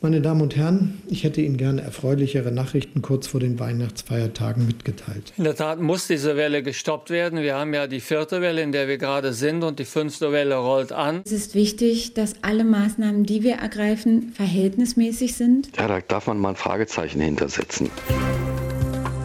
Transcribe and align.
Meine 0.00 0.20
Damen 0.20 0.42
und 0.42 0.54
Herren, 0.54 1.02
ich 1.08 1.24
hätte 1.24 1.40
Ihnen 1.40 1.56
gerne 1.56 1.82
erfreulichere 1.82 2.52
Nachrichten 2.52 3.02
kurz 3.02 3.26
vor 3.26 3.40
den 3.40 3.58
Weihnachtsfeiertagen 3.58 4.64
mitgeteilt. 4.64 5.32
In 5.36 5.42
der 5.42 5.56
Tat 5.56 5.80
muss 5.80 6.06
diese 6.06 6.36
Welle 6.36 6.62
gestoppt 6.62 7.10
werden. 7.10 7.42
Wir 7.42 7.56
haben 7.56 7.74
ja 7.74 7.88
die 7.88 7.98
vierte 7.98 8.40
Welle, 8.40 8.62
in 8.62 8.70
der 8.70 8.86
wir 8.86 8.96
gerade 8.96 9.32
sind, 9.32 9.64
und 9.64 9.80
die 9.80 9.84
fünfte 9.84 10.30
Welle 10.30 10.54
rollt 10.54 10.92
an. 10.92 11.22
Es 11.24 11.32
ist 11.32 11.56
wichtig, 11.56 12.14
dass 12.14 12.34
alle 12.42 12.62
Maßnahmen, 12.62 13.24
die 13.24 13.42
wir 13.42 13.56
ergreifen, 13.56 14.30
verhältnismäßig 14.36 15.34
sind. 15.34 15.76
Ja, 15.76 15.88
da 15.88 16.00
darf 16.00 16.28
man 16.28 16.38
mal 16.38 16.50
ein 16.50 16.56
Fragezeichen 16.56 17.20
hintersetzen. 17.20 17.90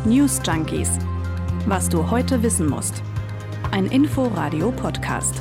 News 0.05 0.41
Junkies. 0.43 0.89
Was 1.67 1.87
du 1.87 2.09
heute 2.09 2.41
wissen 2.41 2.65
musst. 2.67 3.03
Ein 3.69 3.85
Info-Radio-Podcast. 3.85 5.35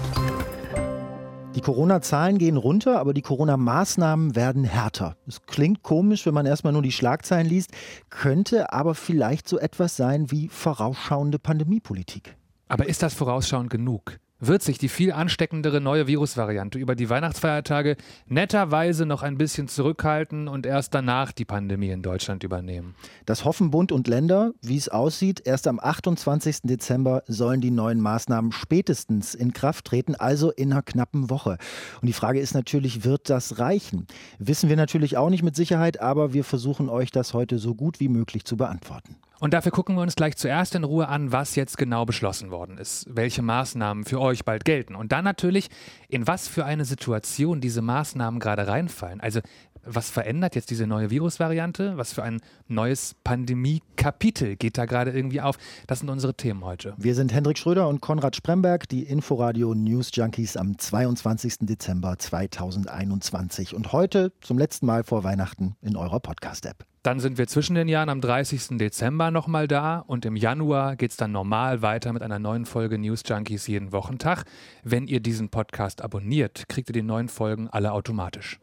Die 1.63 1.67
Corona-Zahlen 1.67 2.39
gehen 2.39 2.57
runter, 2.57 2.99
aber 2.99 3.15
die 3.15 3.23
Corona-Maßnahmen 3.23 4.35
werden 4.35 4.65
härter. 4.65 5.17
Es 5.29 5.47
klingt 5.47 5.85
komisch, 5.85 6.27
wenn 6.27 6.35
man 6.35 6.45
erstmal 6.45 6.73
nur 6.73 6.83
die 6.83 6.91
Schlagzeilen 6.91 7.47
liest, 7.47 7.71
könnte 8.11 8.73
aber 8.73 8.97
vielleicht 8.97 9.49
so 9.49 9.61
etwas 9.61 9.97
sein 9.97 10.33
wie 10.33 10.49
vorausschauende 10.49 11.39
Pandemiepolitik. 11.39 12.37
Aber 12.67 12.89
ist 12.89 13.05
das 13.05 13.15
vorausschauend 13.15 13.71
genug? 13.71 14.19
Wird 14.45 14.63
sich 14.63 14.77
die 14.77 14.89
viel 14.89 15.13
ansteckendere 15.13 15.81
neue 15.81 16.09
Virusvariante 16.09 16.77
über 16.77 16.97
die 16.97 17.09
Weihnachtsfeiertage 17.09 17.97
netterweise 18.27 19.07
noch 19.07 19.23
ein 19.23 19.39
bisschen 19.39 19.69
zurückhalten 19.69 20.49
und 20.49 20.67
erst 20.67 20.95
danach 20.95 21.31
die 21.31 21.45
Pandemie 21.45 21.91
in 21.91 22.03
Deutschland 22.03 22.43
übernehmen. 22.43 22.97
Das 23.25 23.45
hoffen 23.45 23.71
Bund 23.71 23.93
und 23.93 24.09
Länder. 24.09 24.53
Wie 24.61 24.77
es 24.77 24.89
aussieht, 24.89 25.43
erst 25.45 25.69
am 25.69 25.79
28. 25.79 26.63
Dezember 26.65 27.23
sollen 27.29 27.61
die 27.61 27.71
neuen 27.71 28.01
Maßnahmen 28.01 28.51
spätestens 28.51 29.37
in 29.37 29.53
Kraft 29.53 29.85
treten, 29.85 30.17
also 30.17 30.51
in 30.51 30.73
einer 30.73 30.83
knappen 30.83 31.31
Woche. 31.31 31.57
Und 32.01 32.09
die 32.09 32.13
Frage 32.13 32.41
ist 32.41 32.55
natürlich, 32.55 33.05
wird 33.05 33.31
das 33.31 33.61
reichen? 33.61 34.09
Wissen 34.41 34.69
wir 34.69 34.77
natürlich 34.77 35.17
auch 35.17 35.31
nicht 35.31 35.45
mit 35.45 35.55
Sicherheit, 35.55 36.01
aber 36.01 36.33
wir 36.33 36.43
versuchen 36.43 36.89
euch 36.89 37.13
das 37.13 37.33
heute 37.33 37.61
so 37.61 37.77
gut 37.77 38.01
wie 38.01 38.09
möglich 38.09 38.45
zu 38.45 38.57
beantworten. 38.57 39.17
Und 39.43 39.55
dafür 39.55 39.73
gucken 39.73 39.97
wir 39.97 40.03
uns 40.03 40.15
gleich 40.15 40.37
zuerst 40.37 40.77
in 40.77 40.85
Ruhe 40.85 41.09
an, 41.09 41.33
was 41.33 41.57
jetzt 41.57 41.77
genau 41.77 42.05
beschlossen 42.05 42.53
worden 42.53 42.79
ist, 42.79 43.07
welche 43.11 43.43
Maßnahmen 43.43 44.05
für 44.05 44.21
euch 44.21 44.45
bald 44.45 44.65
gelten 44.65 44.95
und 44.95 45.11
dann 45.11 45.25
natürlich, 45.25 45.69
in 46.09 46.29
was 46.29 46.47
für 46.47 46.65
eine 46.65 46.85
Situation 46.85 47.61
diese 47.61 47.83
Maßnahmen 47.83 48.39
gerade 48.39 48.69
reinfallen. 48.69 49.21
Also 49.21 49.41
was 49.85 50.11
verändert 50.11 50.55
jetzt 50.55 50.71
diese 50.71 50.87
neue 50.87 51.11
Virusvariante? 51.11 51.97
Was 51.97 52.13
für 52.13 52.23
ein 52.23 52.41
neues 52.69 53.17
Pandemie-Kapitel 53.25 54.55
geht 54.55 54.79
da 54.79 54.85
gerade 54.85 55.11
irgendwie 55.11 55.41
auf? 55.41 55.59
Das 55.89 55.99
sind 55.99 56.09
unsere 56.09 56.35
Themen 56.35 56.65
heute. 56.65 56.95
Wir 56.97 57.17
sind 57.17 57.33
Hendrik 57.33 57.59
Schröder 57.59 57.89
und 57.89 58.01
Konrad 58.01 58.37
Spremberg, 58.37 58.89
die 58.89 59.03
Inforadio 59.03 59.75
News 59.75 60.13
Junkies 60.15 60.57
am 60.57 60.79
22. 60.79 61.55
Dezember 61.63 62.17
2021 62.17 63.75
und 63.75 63.93
heute 63.93 64.33
zum 64.41 64.57
letzten 64.57 64.87
Mal 64.87 65.03
vor 65.03 65.25
Weihnachten 65.25 65.75
in 65.83 65.97
eurer 65.97 66.21
Podcast-App. 66.21 66.92
Dann 67.03 67.19
sind 67.19 67.37
wir 67.37 67.49
zwischen 67.49 67.75
den 67.75 67.89
Jahren 67.89 68.09
am 68.09 68.21
30. 68.21 68.79
Dezember 68.79 69.33
nochmal 69.33 69.67
da 69.67 70.05
und 70.07 70.25
im 70.25 70.37
Januar 70.37 70.95
geht 70.95 71.11
es 71.11 71.17
dann 71.17 71.33
normal 71.33 71.83
weiter 71.83 72.13
mit 72.13 72.23
einer 72.23 72.39
neuen 72.39 72.65
Folge 72.65 72.97
News 72.97 73.23
Junkies 73.27 73.67
jeden 73.67 73.91
Wochentag. 73.91 74.45
Wenn 74.85 75.09
ihr 75.09 75.19
diesen 75.19 75.49
Podcast 75.49 76.01
abonniert, 76.01 76.69
kriegt 76.69 76.91
ihr 76.91 76.93
die 76.93 77.03
neuen 77.03 77.29
Folgen 77.29 77.67
alle 77.67 77.91
automatisch. 77.91 78.61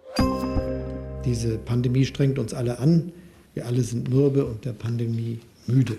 Diese 1.25 1.57
Pandemie 1.57 2.05
strengt 2.05 2.39
uns 2.39 2.53
alle 2.53 2.79
an. 2.79 3.11
Wir 3.55 3.65
alle 3.65 3.81
sind 3.81 4.09
mürbe 4.09 4.45
und 4.45 4.63
der 4.63 4.71
Pandemie 4.71 5.41
müde. 5.67 5.97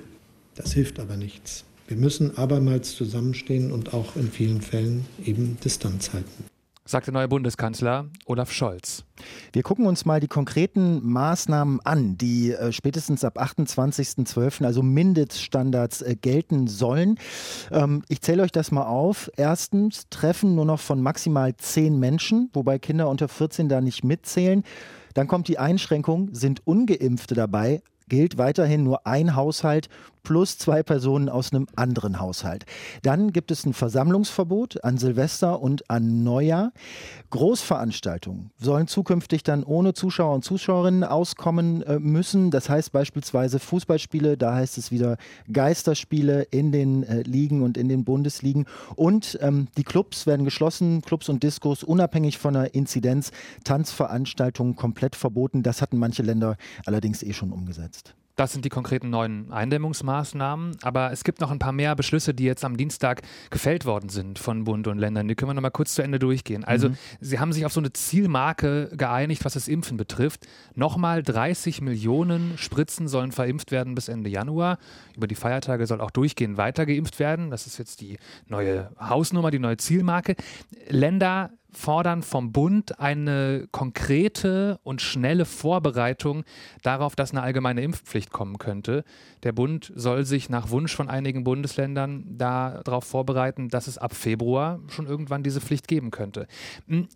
Das 0.54 0.72
hilft 0.72 0.98
aber 0.98 1.18
nichts. 1.18 1.66
Wir 1.88 1.98
müssen 1.98 2.38
abermals 2.38 2.96
zusammenstehen 2.96 3.70
und 3.70 3.92
auch 3.92 4.16
in 4.16 4.30
vielen 4.30 4.62
Fällen 4.62 5.04
eben 5.26 5.58
Distanz 5.62 6.14
halten 6.14 6.49
sagt 6.90 7.06
der 7.06 7.14
neue 7.14 7.28
Bundeskanzler 7.28 8.06
Olaf 8.26 8.50
Scholz. 8.50 9.04
Wir 9.52 9.62
gucken 9.62 9.86
uns 9.86 10.04
mal 10.04 10.18
die 10.18 10.28
konkreten 10.28 11.06
Maßnahmen 11.06 11.80
an, 11.84 12.18
die 12.18 12.52
äh, 12.52 12.72
spätestens 12.72 13.24
ab 13.24 13.38
28.12., 13.38 14.64
also 14.64 14.82
Mindeststandards, 14.82 16.02
äh, 16.02 16.16
gelten 16.20 16.66
sollen. 16.66 17.18
Ähm, 17.70 18.02
ich 18.08 18.20
zähle 18.22 18.42
euch 18.42 18.52
das 18.52 18.72
mal 18.72 18.86
auf. 18.86 19.30
Erstens, 19.36 20.08
Treffen 20.10 20.54
nur 20.54 20.64
noch 20.64 20.80
von 20.80 21.00
maximal 21.00 21.56
zehn 21.56 21.98
Menschen, 21.98 22.50
wobei 22.52 22.78
Kinder 22.78 23.08
unter 23.08 23.28
14 23.28 23.68
da 23.68 23.80
nicht 23.80 24.02
mitzählen. 24.02 24.64
Dann 25.14 25.26
kommt 25.26 25.48
die 25.48 25.58
Einschränkung, 25.58 26.30
sind 26.32 26.66
ungeimpfte 26.66 27.34
dabei, 27.34 27.82
gilt 28.10 28.36
weiterhin 28.36 28.84
nur 28.84 29.06
ein 29.06 29.34
Haushalt 29.34 29.88
plus 30.22 30.58
zwei 30.58 30.82
Personen 30.82 31.28
aus 31.28 31.52
einem 31.52 31.66
anderen 31.76 32.20
Haushalt. 32.20 32.66
Dann 33.02 33.32
gibt 33.32 33.50
es 33.50 33.64
ein 33.64 33.72
Versammlungsverbot 33.72 34.84
an 34.84 34.98
Silvester 34.98 35.60
und 35.60 35.88
an 35.90 36.22
Neujahr. 36.22 36.72
Großveranstaltungen 37.30 38.50
sollen 38.58 38.86
zukünftig 38.86 39.42
dann 39.42 39.64
ohne 39.64 39.94
Zuschauer 39.94 40.34
und 40.34 40.44
Zuschauerinnen 40.44 41.04
auskommen 41.04 41.82
äh, 41.82 41.98
müssen. 41.98 42.50
Das 42.50 42.68
heißt 42.68 42.92
beispielsweise 42.92 43.58
Fußballspiele, 43.58 44.36
da 44.36 44.54
heißt 44.54 44.78
es 44.78 44.90
wieder 44.90 45.16
Geisterspiele 45.52 46.42
in 46.50 46.72
den 46.72 47.02
äh, 47.04 47.22
Ligen 47.22 47.62
und 47.62 47.78
in 47.78 47.88
den 47.88 48.04
Bundesligen. 48.04 48.66
Und 48.96 49.38
ähm, 49.40 49.68
die 49.76 49.84
Clubs 49.84 50.26
werden 50.26 50.44
geschlossen, 50.44 51.02
Clubs 51.02 51.28
und 51.28 51.42
Diskos 51.42 51.82
unabhängig 51.82 52.38
von 52.38 52.54
der 52.54 52.74
Inzidenz, 52.74 53.30
Tanzveranstaltungen 53.64 54.76
komplett 54.76 55.16
verboten. 55.16 55.62
Das 55.62 55.80
hatten 55.82 55.98
manche 55.98 56.22
Länder 56.22 56.56
allerdings 56.84 57.22
eh 57.22 57.32
schon 57.32 57.52
umgesetzt. 57.52 57.99
Das 58.36 58.52
sind 58.52 58.64
die 58.64 58.68
konkreten 58.68 59.10
neuen 59.10 59.52
Eindämmungsmaßnahmen. 59.52 60.78
Aber 60.82 61.12
es 61.12 61.24
gibt 61.24 61.40
noch 61.40 61.50
ein 61.50 61.58
paar 61.58 61.72
mehr 61.72 61.94
Beschlüsse, 61.94 62.34
die 62.34 62.44
jetzt 62.44 62.64
am 62.64 62.76
Dienstag 62.76 63.22
gefällt 63.50 63.84
worden 63.84 64.08
sind 64.08 64.38
von 64.38 64.64
Bund 64.64 64.86
und 64.86 64.98
Ländern. 64.98 65.28
Die 65.28 65.34
können 65.34 65.50
wir 65.50 65.54
noch 65.54 65.62
mal 65.62 65.70
kurz 65.70 65.94
zu 65.94 66.02
Ende 66.02 66.18
durchgehen. 66.18 66.64
Also, 66.64 66.90
mhm. 66.90 66.96
sie 67.20 67.38
haben 67.38 67.52
sich 67.52 67.66
auf 67.66 67.72
so 67.72 67.80
eine 67.80 67.92
Zielmarke 67.92 68.90
geeinigt, 68.96 69.44
was 69.44 69.54
das 69.54 69.68
Impfen 69.68 69.96
betrifft. 69.96 70.46
Nochmal 70.74 71.22
30 71.22 71.82
Millionen 71.82 72.56
Spritzen 72.56 73.08
sollen 73.08 73.32
verimpft 73.32 73.70
werden 73.70 73.94
bis 73.94 74.08
Ende 74.08 74.30
Januar. 74.30 74.78
Über 75.16 75.26
die 75.26 75.34
Feiertage 75.34 75.86
soll 75.86 76.00
auch 76.00 76.10
durchgehend 76.10 76.56
weiter 76.56 76.86
geimpft 76.86 77.18
werden. 77.18 77.50
Das 77.50 77.66
ist 77.66 77.78
jetzt 77.78 78.00
die 78.00 78.18
neue 78.46 78.90
Hausnummer, 78.98 79.50
die 79.50 79.58
neue 79.58 79.76
Zielmarke. 79.76 80.36
Länder 80.88 81.50
fordern 81.72 82.22
vom 82.22 82.52
Bund 82.52 82.98
eine 83.00 83.66
konkrete 83.70 84.78
und 84.82 85.00
schnelle 85.00 85.44
Vorbereitung 85.44 86.44
darauf, 86.82 87.16
dass 87.16 87.30
eine 87.30 87.42
allgemeine 87.42 87.82
Impfpflicht 87.82 88.30
kommen 88.30 88.58
könnte. 88.58 89.04
Der 89.42 89.52
Bund 89.52 89.92
soll 89.94 90.24
sich 90.24 90.48
nach 90.48 90.70
Wunsch 90.70 90.94
von 90.94 91.08
einigen 91.08 91.44
Bundesländern 91.44 92.24
darauf 92.38 93.04
vorbereiten, 93.04 93.68
dass 93.68 93.86
es 93.86 93.98
ab 93.98 94.14
Februar 94.14 94.80
schon 94.88 95.06
irgendwann 95.06 95.42
diese 95.42 95.60
Pflicht 95.60 95.88
geben 95.88 96.10
könnte. 96.10 96.46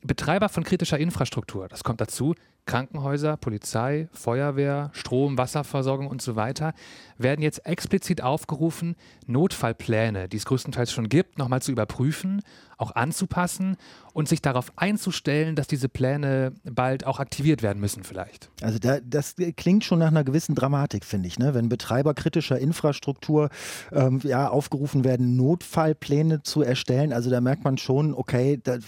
Betreiber 0.03 0.49
von 0.49 0.65
kritischer 0.65 0.99
Infrastruktur, 0.99 1.69
das 1.69 1.85
kommt 1.85 2.01
dazu, 2.01 2.35
Krankenhäuser, 2.67 3.37
Polizei, 3.37 4.09
Feuerwehr, 4.13 4.91
Strom, 4.93 5.37
Wasserversorgung 5.39 6.07
und 6.07 6.23
so 6.23 6.37
weiter, 6.37 6.73
werden 7.19 7.43
jetzt 7.43 7.67
explizit 7.67 8.23
aufgerufen, 8.23 8.97
Notfallpläne, 9.27 10.29
die 10.29 10.37
es 10.37 10.47
größtenteils 10.47 10.93
schon 10.93 11.09
gibt, 11.09 11.39
nochmal 11.39 11.63
zu 11.63 11.73
überprüfen, 11.73 12.43
auch 12.79 12.95
anzupassen 12.95 13.77
und 14.13 14.29
sich 14.29 14.43
darauf 14.43 14.73
einzustellen, 14.77 15.57
dass 15.57 15.67
diese 15.67 15.89
Pläne 15.89 16.53
bald 16.65 17.07
auch 17.07 17.21
aktiviert 17.21 17.63
werden 17.63 17.81
müssen 17.81 18.05
vielleicht. 18.05 18.51
Also 18.63 18.79
da, 18.79 18.99
das 19.01 19.37
klingt 19.57 19.85
schon 19.85 19.99
nach 19.99 20.09
einer 20.09 20.25
gewissen 20.25 20.55
Dramatik, 20.55 21.05
finde 21.05 21.29
ich. 21.29 21.39
Ne? 21.39 21.55
Wenn 21.55 21.69
Betreiber 21.69 22.15
kritischer 22.15 22.59
Infrastruktur 22.59 23.49
ähm, 23.93 24.21
ja, 24.23 24.49
aufgerufen 24.49 25.05
werden, 25.05 25.37
Notfallpläne 25.37 26.43
zu 26.43 26.63
erstellen, 26.63 27.13
also 27.13 27.31
da 27.31 27.41
merkt 27.41 27.65
man 27.65 27.79
schon, 27.79 28.15
okay, 28.15 28.61
da, 28.63 28.79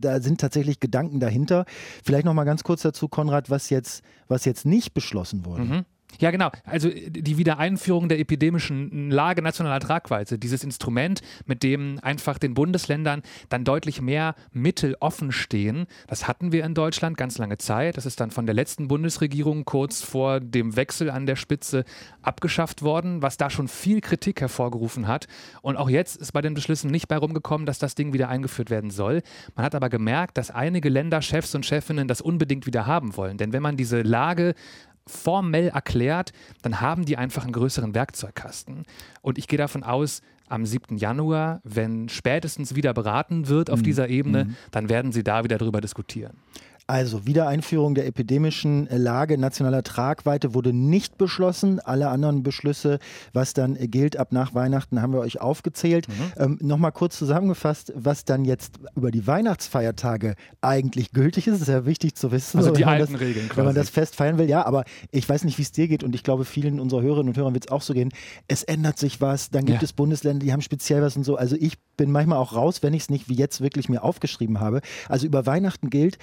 da 0.00 0.20
sind 0.20 0.40
tatsächlich 0.40 0.80
Gedanken 0.80 1.20
dahinter. 1.20 1.64
Vielleicht 2.04 2.24
noch 2.24 2.34
mal 2.34 2.44
ganz 2.44 2.64
kurz 2.64 2.82
dazu, 2.82 3.03
Konrad, 3.08 3.50
was 3.50 3.70
jetzt, 3.70 4.02
was 4.28 4.44
jetzt 4.44 4.66
nicht 4.66 4.94
beschlossen 4.94 5.44
wurde. 5.44 5.64
Mhm. 5.64 5.84
Ja, 6.18 6.30
genau. 6.30 6.50
Also 6.64 6.90
die 6.90 7.38
Wiedereinführung 7.38 8.08
der 8.08 8.18
epidemischen 8.18 9.10
Lage 9.10 9.42
nationaler 9.42 9.80
Tragweite, 9.80 10.38
dieses 10.38 10.64
Instrument, 10.64 11.20
mit 11.46 11.62
dem 11.62 11.98
einfach 12.02 12.38
den 12.38 12.54
Bundesländern 12.54 13.22
dann 13.48 13.64
deutlich 13.64 14.00
mehr 14.00 14.34
Mittel 14.52 14.96
offen 15.00 15.32
stehen, 15.32 15.86
das 16.06 16.28
hatten 16.28 16.52
wir 16.52 16.64
in 16.64 16.74
Deutschland 16.74 17.16
ganz 17.16 17.38
lange 17.38 17.58
Zeit. 17.58 17.96
Das 17.96 18.06
ist 18.06 18.20
dann 18.20 18.30
von 18.30 18.46
der 18.46 18.54
letzten 18.54 18.88
Bundesregierung 18.88 19.64
kurz 19.64 20.02
vor 20.02 20.40
dem 20.40 20.76
Wechsel 20.76 21.10
an 21.10 21.26
der 21.26 21.36
Spitze 21.36 21.84
abgeschafft 22.22 22.82
worden, 22.82 23.22
was 23.22 23.36
da 23.36 23.50
schon 23.50 23.68
viel 23.68 24.00
Kritik 24.00 24.40
hervorgerufen 24.40 25.08
hat. 25.08 25.26
Und 25.62 25.76
auch 25.76 25.90
jetzt 25.90 26.16
ist 26.16 26.32
bei 26.32 26.42
den 26.42 26.54
Beschlüssen 26.54 26.90
nicht 26.90 27.08
bei 27.08 27.16
rumgekommen, 27.16 27.66
dass 27.66 27.78
das 27.78 27.94
Ding 27.94 28.12
wieder 28.12 28.28
eingeführt 28.28 28.70
werden 28.70 28.90
soll. 28.90 29.22
Man 29.54 29.64
hat 29.64 29.74
aber 29.74 29.88
gemerkt, 29.88 30.38
dass 30.38 30.50
einige 30.50 30.88
Länderchefs 30.88 31.54
und 31.54 31.66
Chefinnen 31.66 32.08
das 32.08 32.20
unbedingt 32.20 32.66
wieder 32.66 32.86
haben 32.86 33.16
wollen. 33.16 33.38
Denn 33.38 33.52
wenn 33.52 33.62
man 33.62 33.76
diese 33.76 34.02
Lage 34.02 34.54
formell 35.06 35.68
erklärt, 35.68 36.32
dann 36.62 36.80
haben 36.80 37.04
die 37.04 37.16
einfach 37.16 37.44
einen 37.44 37.52
größeren 37.52 37.94
Werkzeugkasten. 37.94 38.84
Und 39.22 39.38
ich 39.38 39.48
gehe 39.48 39.58
davon 39.58 39.82
aus, 39.82 40.22
am 40.48 40.66
7. 40.66 40.96
Januar, 40.98 41.60
wenn 41.64 42.08
spätestens 42.08 42.74
wieder 42.74 42.92
beraten 42.92 43.48
wird 43.48 43.70
auf 43.70 43.80
mhm. 43.80 43.84
dieser 43.84 44.08
Ebene, 44.08 44.44
mhm. 44.44 44.56
dann 44.70 44.88
werden 44.88 45.12
sie 45.12 45.24
da 45.24 45.44
wieder 45.44 45.58
drüber 45.58 45.80
diskutieren. 45.80 46.36
Also 46.86 47.26
Wiedereinführung 47.26 47.94
der 47.94 48.06
epidemischen 48.06 48.86
Lage 48.90 49.38
nationaler 49.38 49.82
Tragweite 49.82 50.52
wurde 50.52 50.74
nicht 50.74 51.16
beschlossen. 51.16 51.80
Alle 51.80 52.08
anderen 52.08 52.42
Beschlüsse, 52.42 52.98
was 53.32 53.54
dann 53.54 53.74
gilt 53.74 54.18
ab 54.18 54.32
nach 54.32 54.54
Weihnachten, 54.54 55.00
haben 55.00 55.14
wir 55.14 55.20
euch 55.20 55.40
aufgezählt. 55.40 56.08
Mhm. 56.08 56.32
Ähm, 56.36 56.58
Nochmal 56.60 56.92
kurz 56.92 57.16
zusammengefasst, 57.16 57.92
was 57.96 58.26
dann 58.26 58.44
jetzt 58.44 58.74
über 58.96 59.10
die 59.10 59.26
Weihnachtsfeiertage 59.26 60.34
eigentlich 60.60 61.12
gültig 61.12 61.46
ist. 61.46 61.62
ist 61.62 61.68
ja 61.68 61.86
wichtig 61.86 62.16
zu 62.16 62.32
wissen. 62.32 62.58
Also 62.58 62.72
die 62.72 62.84
alten 62.84 63.14
das, 63.14 63.20
Regeln 63.20 63.46
quasi. 63.46 63.56
Wenn 63.56 63.64
man 63.64 63.74
das 63.74 63.88
fest 63.88 64.14
feiern 64.14 64.36
will, 64.36 64.48
ja, 64.48 64.66
aber 64.66 64.84
ich 65.10 65.26
weiß 65.26 65.44
nicht, 65.44 65.56
wie 65.56 65.62
es 65.62 65.72
dir 65.72 65.88
geht 65.88 66.04
und 66.04 66.14
ich 66.14 66.22
glaube, 66.22 66.44
vielen 66.44 66.80
unserer 66.80 67.00
Hörerinnen 67.00 67.28
und 67.30 67.36
Hörern 67.38 67.54
wird 67.54 67.66
es 67.66 67.72
auch 67.72 67.82
so 67.82 67.94
gehen. 67.94 68.10
Es 68.46 68.62
ändert 68.62 68.98
sich 68.98 69.22
was, 69.22 69.48
dann 69.50 69.64
gibt 69.64 69.80
ja. 69.80 69.84
es 69.84 69.94
Bundesländer, 69.94 70.44
die 70.44 70.52
haben 70.52 70.60
speziell 70.60 71.00
was 71.00 71.16
und 71.16 71.24
so. 71.24 71.36
Also 71.36 71.56
ich 71.58 71.78
bin 71.96 72.10
manchmal 72.10 72.38
auch 72.38 72.54
raus, 72.54 72.82
wenn 72.82 72.92
ich 72.92 73.04
es 73.04 73.08
nicht 73.08 73.28
wie 73.28 73.34
jetzt 73.34 73.60
wirklich 73.60 73.88
mir 73.88 74.02
aufgeschrieben 74.02 74.60
habe. 74.60 74.80
Also 75.08 75.26
über 75.26 75.46
Weihnachten 75.46 75.88
gilt, 75.88 76.18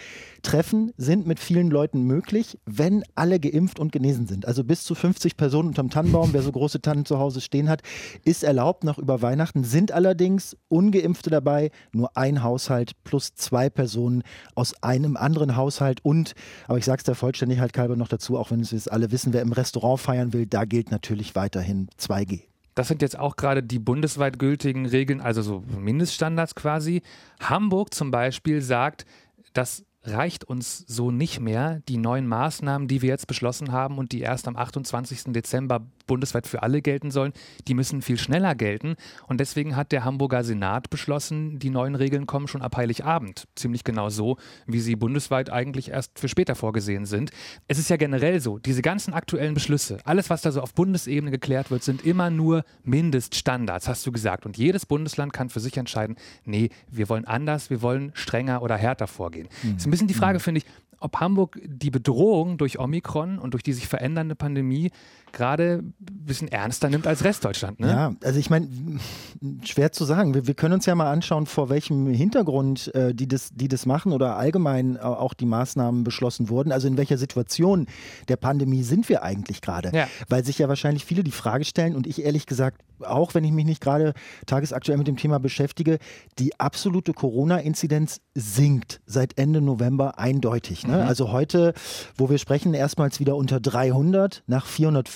Treffen 0.52 0.92
sind 0.98 1.26
mit 1.28 1.40
vielen 1.40 1.72
Leuten 1.72 2.04
möglich, 2.04 2.60
wenn 2.66 3.06
alle 3.16 3.40
geimpft 3.40 3.80
und 3.80 3.94
genesen 3.94 4.28
sind. 4.28 4.46
Also 4.46 4.66
bis 4.66 4.84
zu 4.84 4.96
50 4.96 5.38
Personen 5.38 5.70
unterm 5.70 5.90
Tannenbaum, 5.90 6.34
wer 6.34 6.42
so 6.42 6.52
große 6.52 6.82
Tannen 6.82 7.06
zu 7.06 7.20
Hause 7.20 7.40
stehen 7.40 7.70
hat, 7.70 7.84
ist 8.26 8.44
erlaubt 8.44 8.84
noch 8.84 8.98
über 8.98 9.22
Weihnachten, 9.22 9.64
sind 9.64 9.94
allerdings 9.94 10.58
ungeimpfte 10.68 11.30
dabei, 11.30 11.72
nur 11.94 12.18
ein 12.18 12.44
Haushalt 12.44 13.02
plus 13.06 13.34
zwei 13.34 13.70
Personen 13.70 14.24
aus 14.54 14.74
einem 14.84 15.16
anderen 15.16 15.56
Haushalt 15.56 16.04
und, 16.04 16.34
aber 16.68 16.78
ich 16.78 16.84
sage 16.84 16.98
es 16.98 17.06
der 17.06 17.16
Vollständigkeit 17.16 17.78
halber 17.78 17.96
noch 17.96 18.10
dazu, 18.10 18.38
auch 18.38 18.52
wenn 18.52 18.60
es 18.60 18.72
jetzt 18.72 18.92
alle 18.92 19.14
wissen, 19.14 19.32
wer 19.32 19.44
im 19.44 19.54
Restaurant 19.54 20.02
feiern 20.02 20.34
will, 20.34 20.48
da 20.48 20.66
gilt 20.66 20.92
natürlich 20.92 21.34
weiterhin 21.34 21.88
2G. 21.98 22.42
Das 22.76 22.90
sind 22.90 23.02
jetzt 23.02 23.18
auch 23.18 23.38
gerade 23.38 23.64
die 23.64 23.80
bundesweit 23.80 24.38
gültigen 24.38 24.86
Regeln, 24.86 25.22
also 25.22 25.42
so 25.42 25.64
Mindeststandards 25.80 26.56
quasi. 26.56 27.04
Hamburg 27.40 27.94
zum 27.94 28.12
Beispiel 28.12 28.62
sagt, 28.62 29.06
dass 29.54 29.86
reicht 30.04 30.44
uns 30.44 30.80
so 30.88 31.12
nicht 31.12 31.40
mehr. 31.40 31.82
Die 31.88 31.98
neuen 31.98 32.28
Maßnahmen, 32.28 32.88
die 32.88 33.02
wir 33.02 33.10
jetzt 33.10 33.28
beschlossen 33.28 33.72
haben 33.72 33.98
und 33.98 34.12
die 34.12 34.22
erst 34.22 34.48
am 34.48 34.56
28. 34.56 35.34
Dezember 35.34 35.82
bundesweit 36.12 36.48
für 36.48 36.64
alle 36.64 36.82
gelten 36.82 37.12
sollen, 37.12 37.34
die 37.68 37.74
müssen 37.74 38.02
viel 38.02 38.18
schneller 38.18 38.56
gelten. 38.56 38.96
Und 39.28 39.40
deswegen 39.40 39.76
hat 39.76 39.92
der 39.92 40.04
Hamburger 40.04 40.44
Senat 40.44 40.90
beschlossen, 40.90 41.60
die 41.60 41.70
neuen 41.70 41.96
Regeln 41.96 42.26
kommen 42.26 42.48
schon 42.48 42.62
ab 42.62 42.76
Heiligabend. 42.78 43.46
Ziemlich 43.56 43.84
genau 43.84 44.10
so, 44.10 44.38
wie 44.66 44.80
sie 44.80 44.96
bundesweit 44.96 45.52
eigentlich 45.52 45.92
erst 45.92 46.18
für 46.20 46.28
später 46.28 46.56
vorgesehen 46.56 47.06
sind. 47.06 47.30
Es 47.68 47.78
ist 47.78 47.90
ja 47.90 47.98
generell 47.98 48.40
so, 48.40 48.58
diese 48.58 48.82
ganzen 48.82 49.14
aktuellen 49.14 49.54
Beschlüsse, 49.54 50.00
alles, 50.06 50.30
was 50.30 50.42
da 50.42 50.52
so 50.52 50.62
auf 50.62 50.74
Bundesebene 50.74 51.32
geklärt 51.32 51.70
wird, 51.70 51.84
sind 51.84 52.04
immer 52.06 52.30
nur 52.30 52.64
Mindeststandards, 52.84 53.88
hast 53.88 54.06
du 54.08 54.12
gesagt. 54.12 54.46
Und 54.46 54.58
jedes 54.58 54.86
Bundesland 54.86 55.32
kann 55.32 55.50
für 55.50 55.60
sich 55.60 55.78
entscheiden, 55.78 56.16
nee, 56.46 56.70
wir 56.90 57.08
wollen 57.10 57.26
anders, 57.26 57.70
wir 57.70 57.84
wollen 57.84 58.12
strenger 58.16 58.64
oder 58.64 58.78
härter 58.78 59.06
vorgehen. 59.08 59.48
Mhm 59.62 59.92
ein 59.92 59.92
bisschen 59.92 60.08
die 60.08 60.14
Frage, 60.14 60.40
mhm. 60.40 60.42
finde 60.42 60.58
ich, 60.60 60.66
ob 61.00 61.20
Hamburg 61.20 61.60
die 61.66 61.90
Bedrohung 61.90 62.58
durch 62.58 62.80
Omikron 62.80 63.40
und 63.40 63.54
durch 63.54 63.64
die 63.64 63.74
sich 63.74 63.88
verändernde 63.88 64.36
Pandemie 64.36 64.92
gerade 65.34 65.84
ein 65.84 65.94
bisschen 66.00 66.48
ernster 66.48 66.90
nimmt 66.90 67.08
als 67.08 67.24
Restdeutschland. 67.24 67.80
Ne? 67.80 67.90
Ja, 67.90 68.16
also 68.24 68.40
ich 68.40 68.50
meine, 68.50 68.68
schwer 69.64 69.92
zu 69.92 70.06
sagen. 70.06 70.34
Wir, 70.34 70.48
wir, 70.48 70.54
können 70.54 70.74
uns 70.74 70.86
ja 70.86 70.96
mal 70.96 71.12
anschauen, 71.12 71.46
vor 71.46 71.70
welchem 71.70 72.08
Hintergrund 72.08 72.94
äh, 72.96 73.14
die, 73.14 73.28
das, 73.28 73.50
die 73.54 73.68
das 73.68 73.86
machen 73.86 74.14
oder 74.14 74.38
allgemein 74.38 74.98
auch 75.00 75.34
die 75.34 75.46
Maßnahmen 75.46 76.04
beschlossen 76.04 76.50
wurden. 76.50 76.72
Also 76.72 76.88
in 76.88 76.98
welcher 76.98 77.18
Situation 77.18 77.88
der 78.28 78.38
Pandemie 78.38 78.84
sind 78.84 79.10
wir 79.10 79.24
eigentlich 79.24 79.62
gerade? 79.62 79.92
Ja. 79.94 80.08
Weil 80.30 80.46
sich 80.46 80.58
ja 80.60 80.68
wahrscheinlich 80.70 81.06
viele 81.06 81.24
die 81.24 81.32
Frage 81.32 81.66
stellen 81.66 81.96
und 81.96 82.08
ich 82.08 82.24
ehrlich 82.24 82.46
gesagt 82.46 82.82
auch 83.04 83.34
wenn 83.34 83.44
ich 83.44 83.52
mich 83.52 83.66
nicht 83.66 83.82
gerade 83.82 84.14
tagesaktuell 84.46 84.98
mit 84.98 85.08
dem 85.08 85.18
Thema 85.18 85.40
beschäftige, 85.40 85.98
die 86.40 86.60
absolute 86.60 87.14
Corona-Inzidenz 87.14 88.22
sinkt 88.36 89.02
seit 89.06 89.38
Ende 89.38 89.62
November 89.62 90.20
eindeutig. 90.20 90.88
Ne? 90.88 90.98
Mhm. 90.98 91.08
Also 91.08 91.32
heute, 91.32 91.74
wo 92.16 92.30
wir 92.30 92.38
sprechen, 92.38 92.74
erstmals 92.74 93.20
wieder 93.20 93.36
unter 93.36 93.60
300 93.60 94.44
nach 94.48 94.66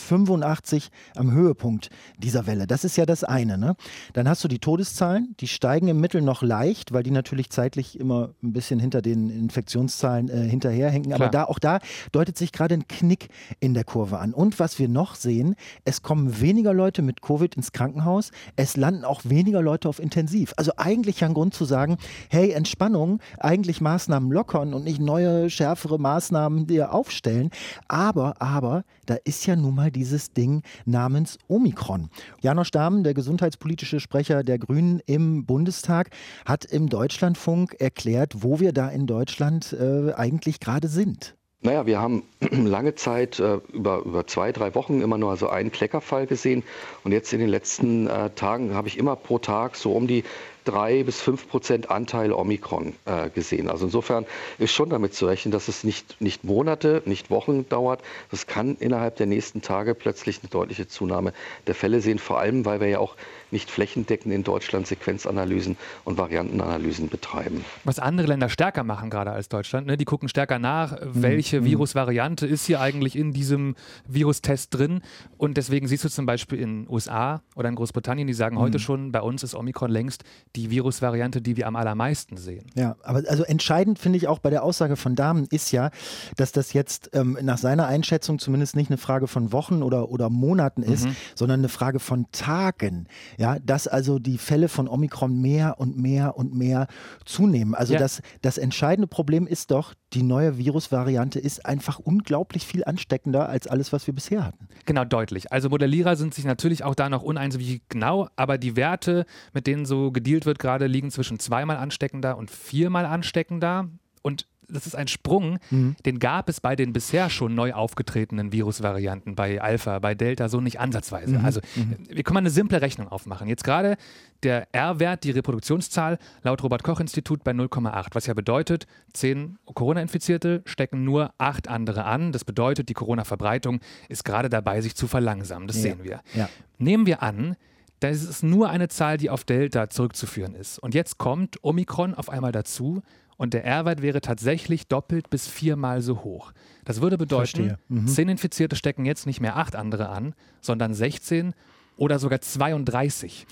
485 0.05 0.89
am 1.15 1.31
Höhepunkt 1.31 1.89
dieser 2.17 2.47
Welle. 2.47 2.67
Das 2.67 2.83
ist 2.83 2.95
ja 2.97 3.05
das 3.05 3.23
eine. 3.23 3.57
Ne? 3.57 3.75
Dann 4.13 4.29
hast 4.29 4.43
du 4.43 4.47
die 4.47 4.59
Todeszahlen, 4.59 5.35
die 5.39 5.47
steigen 5.47 5.87
im 5.87 5.99
Mittel 5.99 6.21
noch 6.21 6.41
leicht, 6.41 6.93
weil 6.93 7.03
die 7.03 7.11
natürlich 7.11 7.49
zeitlich 7.49 7.99
immer 7.99 8.29
ein 8.43 8.53
bisschen 8.53 8.79
hinter 8.79 9.01
den 9.01 9.29
Infektionszahlen 9.29 10.29
äh, 10.29 10.47
hinterherhängen. 10.47 11.13
Aber 11.13 11.29
da, 11.29 11.45
auch 11.45 11.59
da 11.59 11.79
deutet 12.11 12.37
sich 12.37 12.51
gerade 12.51 12.75
ein 12.75 12.87
Knick 12.87 13.29
in 13.59 13.73
der 13.73 13.83
Kurve 13.83 14.19
an. 14.19 14.33
Und 14.33 14.59
was 14.59 14.79
wir 14.79 14.87
noch 14.87 15.15
sehen, 15.15 15.55
es 15.83 16.01
kommen 16.01 16.39
weniger 16.39 16.73
Leute 16.73 17.01
mit 17.01 17.21
Covid 17.21 17.55
ins 17.55 17.71
Krankenhaus. 17.71 18.31
Es 18.55 18.77
landen 18.77 19.03
auch 19.03 19.21
weniger 19.25 19.61
Leute 19.61 19.89
auf 19.89 19.99
Intensiv. 19.99 20.53
Also 20.57 20.71
eigentlich 20.77 21.23
ein 21.23 21.33
Grund 21.33 21.53
zu 21.53 21.65
sagen, 21.65 21.97
hey, 22.29 22.51
Entspannung, 22.51 23.19
eigentlich 23.39 23.81
Maßnahmen 23.81 24.31
lockern 24.31 24.73
und 24.73 24.83
nicht 24.83 24.99
neue, 24.99 25.49
schärfere 25.49 25.99
Maßnahmen 25.99 26.67
dir 26.67 26.93
aufstellen. 26.93 27.49
Aber, 27.87 28.41
aber, 28.41 28.83
da 29.05 29.15
ist 29.23 29.45
ja 29.45 29.55
nun 29.55 29.75
mal 29.75 29.91
dieses 29.95 30.33
Ding 30.33 30.61
namens 30.85 31.37
Omikron. 31.47 32.09
Janosch 32.41 32.71
Dahmen, 32.71 33.03
der 33.03 33.13
gesundheitspolitische 33.13 33.99
Sprecher 33.99 34.43
der 34.43 34.59
Grünen 34.59 35.01
im 35.05 35.45
Bundestag, 35.45 36.09
hat 36.45 36.65
im 36.65 36.89
Deutschlandfunk 36.89 37.75
erklärt, 37.79 38.43
wo 38.43 38.59
wir 38.59 38.73
da 38.73 38.89
in 38.89 39.07
Deutschland 39.07 39.73
äh, 39.73 40.13
eigentlich 40.13 40.59
gerade 40.59 40.87
sind. 40.87 41.35
Naja, 41.65 41.87
wir 41.87 41.99
haben 41.99 42.23
lange 42.51 42.93
Zeit 42.93 43.39
äh, 43.39 43.59
über, 43.73 44.03
über 44.05 44.27
zwei, 44.27 44.51
drei 44.51 44.75
Wochen 44.75 45.01
immer 45.01 45.17
nur 45.17 45.35
so 45.35 45.49
einen 45.49 45.71
Kleckerfall 45.71 46.27
gesehen. 46.27 46.63
Und 47.03 47.11
jetzt 47.11 47.33
in 47.33 47.39
den 47.39 47.49
letzten 47.49 48.07
äh, 48.07 48.29
Tagen 48.29 48.75
habe 48.75 48.87
ich 48.87 48.99
immer 48.99 49.15
pro 49.15 49.39
Tag 49.39 49.75
so 49.75 49.93
um 49.93 50.05
die 50.05 50.23
drei 50.65 51.03
bis 51.03 51.21
fünf 51.21 51.47
Prozent 51.47 51.89
Anteil 51.89 52.33
Omikron 52.33 52.93
äh, 53.05 53.29
gesehen. 53.29 53.69
Also 53.69 53.85
insofern 53.85 54.25
ist 54.57 54.73
schon 54.73 54.89
damit 54.89 55.13
zu 55.13 55.27
rechnen, 55.27 55.51
dass 55.51 55.67
es 55.67 55.83
nicht, 55.83 56.19
nicht 56.19 56.43
Monate, 56.43 57.01
nicht 57.05 57.29
Wochen 57.29 57.67
dauert. 57.69 58.01
Das 58.31 58.47
kann 58.47 58.75
innerhalb 58.79 59.15
der 59.15 59.27
nächsten 59.27 59.61
Tage 59.61 59.95
plötzlich 59.95 60.39
eine 60.41 60.49
deutliche 60.49 60.87
Zunahme 60.87 61.33
der 61.67 61.75
Fälle 61.75 62.01
sehen, 62.01 62.19
vor 62.19 62.39
allem 62.39 62.65
weil 62.65 62.81
wir 62.81 62.87
ja 62.87 62.99
auch 62.99 63.15
nicht 63.51 63.71
flächendeckend 63.71 64.33
in 64.33 64.43
Deutschland 64.43 64.87
Sequenzanalysen 64.87 65.77
und 66.03 66.17
Variantenanalysen 66.17 67.09
betreiben. 67.09 67.63
Was 67.83 67.99
andere 67.99 68.27
Länder 68.27 68.49
stärker 68.49 68.83
machen 68.83 69.09
gerade 69.09 69.31
als 69.31 69.49
Deutschland, 69.49 69.87
ne? 69.87 69.97
die 69.97 70.05
gucken 70.05 70.27
stärker 70.27 70.59
nach, 70.59 70.97
welche 71.01 71.61
mhm. 71.61 71.65
Virusvariante 71.65 72.47
ist 72.47 72.65
hier 72.65 72.81
eigentlich 72.81 73.15
in 73.15 73.31
diesem 73.31 73.75
Virustest 74.07 74.73
drin. 74.73 75.01
Und 75.37 75.57
deswegen 75.57 75.87
siehst 75.87 76.03
du 76.03 76.09
zum 76.09 76.25
Beispiel 76.25 76.59
in 76.59 76.87
USA 76.89 77.41
oder 77.55 77.69
in 77.69 77.75
Großbritannien, 77.75 78.27
die 78.27 78.33
sagen 78.33 78.57
mhm. 78.57 78.61
heute 78.61 78.79
schon, 78.79 79.11
bei 79.11 79.21
uns 79.21 79.43
ist 79.43 79.55
Omikron 79.55 79.91
längst 79.91 80.23
die 80.55 80.71
Virusvariante, 80.71 81.41
die 81.41 81.57
wir 81.57 81.67
am 81.67 81.75
allermeisten 81.75 82.37
sehen. 82.37 82.65
Ja, 82.75 82.95
aber 83.03 83.23
also 83.27 83.43
entscheidend 83.43 83.99
finde 83.99 84.17
ich 84.17 84.27
auch 84.27 84.39
bei 84.39 84.49
der 84.49 84.63
Aussage 84.63 84.95
von 84.95 85.15
Damen 85.15 85.47
ist 85.51 85.71
ja, 85.71 85.91
dass 86.37 86.51
das 86.51 86.73
jetzt 86.73 87.11
ähm, 87.13 87.37
nach 87.41 87.57
seiner 87.57 87.87
Einschätzung 87.87 88.39
zumindest 88.39 88.75
nicht 88.75 88.89
eine 88.89 88.97
Frage 88.97 89.27
von 89.27 89.51
Wochen 89.51 89.83
oder, 89.83 90.09
oder 90.09 90.29
Monaten 90.29 90.83
ist, 90.83 91.05
mhm. 91.05 91.15
sondern 91.35 91.59
eine 91.59 91.69
Frage 91.69 91.99
von 91.99 92.25
Tagen. 92.31 93.07
Ja, 93.37 93.59
dass 93.59 93.87
also 93.87 94.19
die 94.19 94.37
Fälle 94.37 94.69
von 94.69 94.87
Omikron 94.87 95.39
mehr 95.41 95.79
und 95.79 95.97
mehr 95.97 96.37
und 96.37 96.55
mehr 96.55 96.87
zunehmen. 97.25 97.75
Also 97.75 97.93
ja. 97.93 97.99
das, 97.99 98.21
das 98.41 98.57
entscheidende 98.57 99.07
Problem 99.07 99.47
ist 99.47 99.71
doch, 99.71 99.93
die 100.13 100.23
neue 100.23 100.57
Virusvariante 100.57 101.39
ist 101.39 101.65
einfach 101.65 101.99
unglaublich 101.99 102.65
viel 102.65 102.83
ansteckender 102.85 103.49
als 103.49 103.67
alles, 103.67 103.91
was 103.91 104.07
wir 104.07 104.15
bisher 104.15 104.45
hatten. 104.45 104.67
Genau, 104.85 105.03
deutlich. 105.03 105.51
Also 105.51 105.69
Modellierer 105.69 106.15
sind 106.15 106.33
sich 106.33 106.45
natürlich 106.45 106.83
auch 106.83 106.95
da 106.95 107.09
noch 107.09 107.21
uneins, 107.21 107.59
wie 107.59 107.81
genau, 107.89 108.29
aber 108.35 108.57
die 108.57 108.75
Werte, 108.77 109.25
mit 109.53 109.67
denen 109.67 109.85
so 109.85 110.11
gedealt 110.11 110.44
wird 110.45 110.59
gerade, 110.59 110.87
liegen 110.87 111.11
zwischen 111.11 111.39
zweimal 111.39 111.77
ansteckender 111.77 112.37
und 112.37 112.51
viermal 112.51 113.05
ansteckender. 113.05 113.89
Und 114.21 114.47
das 114.69 114.85
ist 114.85 114.95
ein 114.95 115.07
Sprung, 115.07 115.59
mhm. 115.69 115.95
den 116.05 116.19
gab 116.19 116.49
es 116.49 116.61
bei 116.61 116.75
den 116.75 116.93
bisher 116.93 117.29
schon 117.29 117.55
neu 117.55 117.73
aufgetretenen 117.73 118.51
Virusvarianten, 118.51 119.35
bei 119.35 119.61
Alpha, 119.61 119.99
bei 119.99 120.15
Delta, 120.15 120.49
so 120.49 120.61
nicht 120.61 120.79
ansatzweise. 120.79 121.39
Mhm. 121.39 121.45
Also 121.45 121.61
mhm. 121.75 121.97
wir 122.09 122.23
können 122.23 122.35
mal 122.35 122.39
eine 122.39 122.49
simple 122.49 122.81
Rechnung 122.81 123.07
aufmachen. 123.07 123.47
Jetzt 123.47 123.63
gerade 123.63 123.97
der 124.43 124.67
R-Wert, 124.71 125.23
die 125.23 125.31
Reproduktionszahl, 125.31 126.17
laut 126.43 126.63
Robert-Koch-Institut 126.63 127.43
bei 127.43 127.51
0,8, 127.51 128.07
was 128.13 128.25
ja 128.27 128.33
bedeutet, 128.33 128.85
zehn 129.13 129.57
Corona-Infizierte 129.65 130.61
stecken 130.65 131.03
nur 131.03 131.33
acht 131.37 131.67
andere 131.67 132.05
an. 132.05 132.31
Das 132.31 132.45
bedeutet, 132.45 132.89
die 132.89 132.93
Corona-Verbreitung 132.93 133.79
ist 134.09 134.25
gerade 134.25 134.49
dabei, 134.49 134.81
sich 134.81 134.95
zu 134.95 135.07
verlangsamen. 135.07 135.67
Das 135.67 135.77
ja. 135.77 135.83
sehen 135.83 136.03
wir. 136.03 136.21
Ja. 136.33 136.49
Nehmen 136.77 137.05
wir 137.05 137.23
an, 137.23 137.55
das 137.99 138.23
ist 138.23 138.43
nur 138.43 138.69
eine 138.69 138.87
Zahl, 138.87 139.17
die 139.17 139.29
auf 139.29 139.43
Delta 139.43 139.89
zurückzuführen 139.89 140.55
ist. 140.55 140.79
Und 140.79 140.93
jetzt 140.93 141.17
kommt 141.17 141.63
Omikron 141.63 142.13
auf 142.13 142.29
einmal 142.29 142.51
dazu 142.51 143.01
und 143.37 143.53
der 143.53 143.65
R-Wert 143.65 144.01
wäre 144.01 144.21
tatsächlich 144.21 144.87
doppelt 144.87 145.29
bis 145.29 145.47
viermal 145.47 146.01
so 146.01 146.23
hoch. 146.23 146.53
Das 146.85 147.01
würde 147.01 147.17
bedeuten, 147.17 147.77
mhm. 147.87 148.07
10 148.07 148.29
Infizierte 148.29 148.75
stecken 148.75 149.05
jetzt 149.05 149.25
nicht 149.25 149.41
mehr 149.41 149.57
acht 149.57 149.75
andere 149.75 150.09
an, 150.09 150.35
sondern 150.61 150.93
16 150.93 151.53
oder 151.97 152.19
sogar 152.19 152.41
32. 152.41 153.47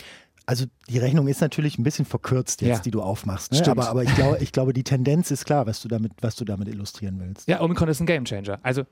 Also 0.45 0.65
die 0.89 0.97
Rechnung 0.97 1.27
ist 1.27 1.41
natürlich 1.41 1.77
ein 1.77 1.83
bisschen 1.83 2.05
verkürzt 2.05 2.61
jetzt, 2.61 2.69
ja. 2.69 2.79
die 2.79 2.91
du 2.91 3.01
aufmachst. 3.01 3.53
Ne? 3.53 3.67
Aber, 3.67 3.89
aber 3.89 4.03
ich, 4.03 4.13
glaube, 4.15 4.37
ich 4.39 4.51
glaube, 4.51 4.73
die 4.73 4.83
Tendenz 4.83 5.31
ist 5.31 5.45
klar, 5.45 5.65
was 5.65 5.81
du, 5.81 5.87
damit, 5.87 6.11
was 6.21 6.35
du 6.35 6.43
damit 6.43 6.67
illustrieren 6.67 7.19
willst. 7.19 7.47
Ja, 7.47 7.61
Omikron 7.61 7.87
ist 7.87 8.01
ein 8.01 8.05
Gamechanger. 8.05 8.59
Also 8.61 8.83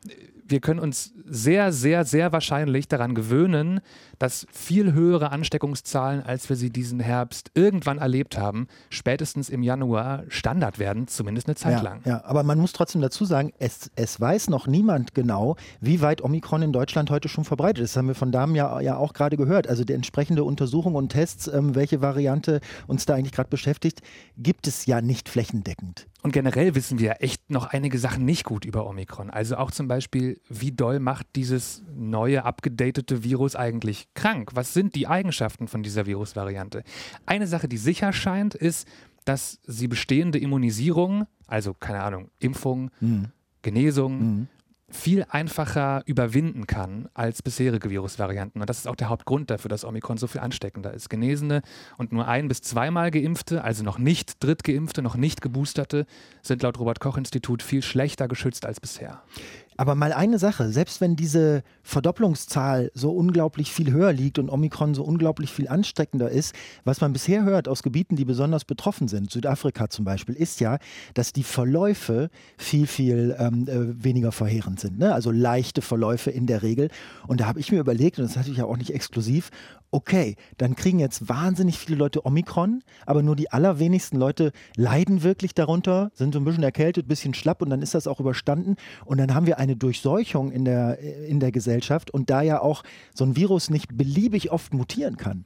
wir 0.51 0.59
können 0.59 0.79
uns 0.79 1.13
sehr, 1.25 1.71
sehr, 1.71 2.05
sehr 2.05 2.31
wahrscheinlich 2.31 2.87
daran 2.87 3.15
gewöhnen, 3.15 3.79
dass 4.19 4.45
viel 4.51 4.93
höhere 4.93 5.31
Ansteckungszahlen, 5.31 6.21
als 6.21 6.49
wir 6.49 6.55
sie 6.55 6.69
diesen 6.69 6.99
Herbst 6.99 7.51
irgendwann 7.55 7.97
erlebt 7.97 8.37
haben, 8.37 8.67
spätestens 8.89 9.49
im 9.49 9.63
Januar 9.63 10.23
Standard 10.27 10.77
werden, 10.77 11.07
zumindest 11.07 11.47
eine 11.47 11.55
Zeit 11.55 11.77
ja, 11.77 11.81
lang. 11.81 12.01
Ja, 12.05 12.23
aber 12.25 12.43
man 12.43 12.59
muss 12.59 12.73
trotzdem 12.73 13.01
dazu 13.01 13.25
sagen, 13.25 13.51
es, 13.59 13.89
es 13.95 14.19
weiß 14.19 14.49
noch 14.49 14.67
niemand 14.67 15.15
genau, 15.15 15.55
wie 15.79 16.01
weit 16.01 16.21
Omikron 16.21 16.61
in 16.61 16.73
Deutschland 16.73 17.09
heute 17.09 17.29
schon 17.29 17.45
verbreitet 17.45 17.83
ist. 17.83 17.91
Das 17.91 17.97
haben 17.97 18.07
wir 18.07 18.15
von 18.15 18.31
Damen 18.31 18.55
ja, 18.55 18.79
ja 18.81 18.97
auch 18.97 19.13
gerade 19.13 19.37
gehört. 19.37 19.67
Also 19.67 19.83
die 19.83 19.93
entsprechende 19.93 20.43
Untersuchung 20.43 20.95
und 20.95 21.09
Tests, 21.09 21.40
ähm, 21.47 21.75
welche 21.75 22.01
Variante 22.01 22.59
uns 22.87 23.05
da 23.05 23.15
eigentlich 23.15 23.31
gerade 23.31 23.49
beschäftigt, 23.49 24.01
gibt 24.37 24.67
es 24.67 24.85
ja 24.85 25.01
nicht 25.01 25.29
flächendeckend. 25.29 26.07
Und 26.21 26.33
generell 26.33 26.75
wissen 26.75 26.99
wir 26.99 27.15
echt 27.19 27.49
noch 27.49 27.67
einige 27.67 27.97
Sachen 27.97 28.25
nicht 28.25 28.43
gut 28.43 28.65
über 28.65 28.87
Omikron. 28.87 29.29
Also 29.29 29.57
auch 29.57 29.71
zum 29.71 29.87
Beispiel, 29.87 30.39
wie 30.49 30.71
doll 30.71 30.99
macht 30.99 31.27
dieses 31.35 31.83
neue, 31.95 32.45
abgedatete 32.45 33.23
Virus 33.23 33.55
eigentlich 33.55 34.07
krank? 34.13 34.51
Was 34.53 34.73
sind 34.73 34.95
die 34.95 35.07
Eigenschaften 35.07 35.67
von 35.67 35.83
dieser 35.83 36.05
Virusvariante? 36.05 36.83
Eine 37.25 37.47
Sache, 37.47 37.67
die 37.67 37.77
sicher 37.77 38.13
scheint, 38.13 38.53
ist, 38.55 38.87
dass 39.25 39.59
sie 39.65 39.87
bestehende 39.87 40.39
Immunisierung, 40.39 41.25
also 41.47 41.73
keine 41.73 42.01
Ahnung, 42.01 42.29
Impfung, 42.39 42.91
mhm. 42.99 43.27
Genesung, 43.61 44.19
mhm 44.19 44.47
viel 44.91 45.25
einfacher 45.29 46.01
überwinden 46.05 46.67
kann 46.67 47.09
als 47.13 47.41
bisherige 47.41 47.89
Virusvarianten. 47.89 48.61
Und 48.61 48.69
das 48.69 48.77
ist 48.79 48.87
auch 48.87 48.95
der 48.95 49.09
Hauptgrund 49.09 49.49
dafür, 49.49 49.69
dass 49.69 49.85
Omikron 49.85 50.17
so 50.17 50.27
viel 50.27 50.41
ansteckender 50.41 50.93
ist. 50.93 51.09
Genesene 51.09 51.61
und 51.97 52.11
nur 52.11 52.27
ein- 52.27 52.47
bis 52.47 52.61
zweimal 52.61 53.11
Geimpfte, 53.11 53.63
also 53.63 53.83
noch 53.83 53.97
nicht 53.97 54.43
Drittgeimpfte, 54.43 55.01
noch 55.01 55.15
nicht 55.15 55.41
Geboosterte, 55.41 56.05
sind 56.41 56.61
laut 56.63 56.79
Robert-Koch-Institut 56.79 57.63
viel 57.63 57.81
schlechter 57.81 58.27
geschützt 58.27 58.65
als 58.65 58.79
bisher. 58.79 59.21
Aber 59.81 59.95
mal 59.95 60.13
eine 60.13 60.37
Sache, 60.37 60.69
selbst 60.69 61.01
wenn 61.01 61.15
diese 61.15 61.63
Verdopplungszahl 61.81 62.91
so 62.93 63.09
unglaublich 63.13 63.71
viel 63.71 63.91
höher 63.91 64.13
liegt 64.13 64.37
und 64.37 64.47
Omikron 64.47 64.93
so 64.93 65.03
unglaublich 65.03 65.51
viel 65.51 65.67
ansteckender 65.67 66.29
ist, 66.29 66.53
was 66.83 67.01
man 67.01 67.13
bisher 67.13 67.45
hört 67.45 67.67
aus 67.67 67.81
Gebieten, 67.81 68.15
die 68.15 68.23
besonders 68.23 68.63
betroffen 68.63 69.07
sind, 69.07 69.31
Südafrika 69.31 69.89
zum 69.89 70.05
Beispiel, 70.05 70.35
ist 70.35 70.59
ja, 70.59 70.77
dass 71.15 71.33
die 71.33 71.41
Verläufe 71.41 72.29
viel, 72.59 72.85
viel 72.85 73.35
ähm, 73.39 73.67
äh, 73.67 74.03
weniger 74.03 74.31
verheerend 74.31 74.79
sind. 74.79 74.99
Ne? 74.99 75.15
Also 75.15 75.31
leichte 75.31 75.81
Verläufe 75.81 76.29
in 76.29 76.45
der 76.45 76.61
Regel. 76.61 76.89
Und 77.25 77.41
da 77.41 77.47
habe 77.47 77.59
ich 77.59 77.71
mir 77.71 77.79
überlegt, 77.79 78.19
und 78.19 78.25
das 78.25 78.33
ist 78.33 78.37
natürlich 78.37 78.61
auch 78.61 78.77
nicht 78.77 78.93
exklusiv, 78.93 79.49
okay, 79.91 80.35
dann 80.57 80.75
kriegen 80.75 80.99
jetzt 80.99 81.27
wahnsinnig 81.27 81.77
viele 81.77 81.97
Leute 81.97 82.25
Omikron, 82.25 82.81
aber 83.05 83.21
nur 83.21 83.35
die 83.35 83.51
allerwenigsten 83.51 84.17
Leute 84.17 84.51
leiden 84.75 85.21
wirklich 85.21 85.53
darunter, 85.53 86.11
sind 86.13 86.33
so 86.33 86.39
ein 86.39 86.45
bisschen 86.45 86.63
erkältet, 86.63 87.05
ein 87.05 87.09
bisschen 87.09 87.33
schlapp 87.33 87.61
und 87.61 87.69
dann 87.69 87.81
ist 87.81 87.93
das 87.93 88.07
auch 88.07 88.19
überstanden. 88.19 88.75
Und 89.05 89.17
dann 89.17 89.33
haben 89.35 89.45
wir 89.45 89.59
eine 89.59 89.70
Durchseuchung 89.75 90.51
in 90.51 90.65
der, 90.65 90.99
in 90.99 91.39
der 91.39 91.51
Gesellschaft 91.51 92.11
und 92.11 92.29
da 92.29 92.41
ja 92.41 92.61
auch 92.61 92.83
so 93.13 93.25
ein 93.25 93.35
Virus 93.35 93.69
nicht 93.69 93.97
beliebig 93.97 94.51
oft 94.51 94.73
mutieren 94.73 95.17
kann 95.17 95.45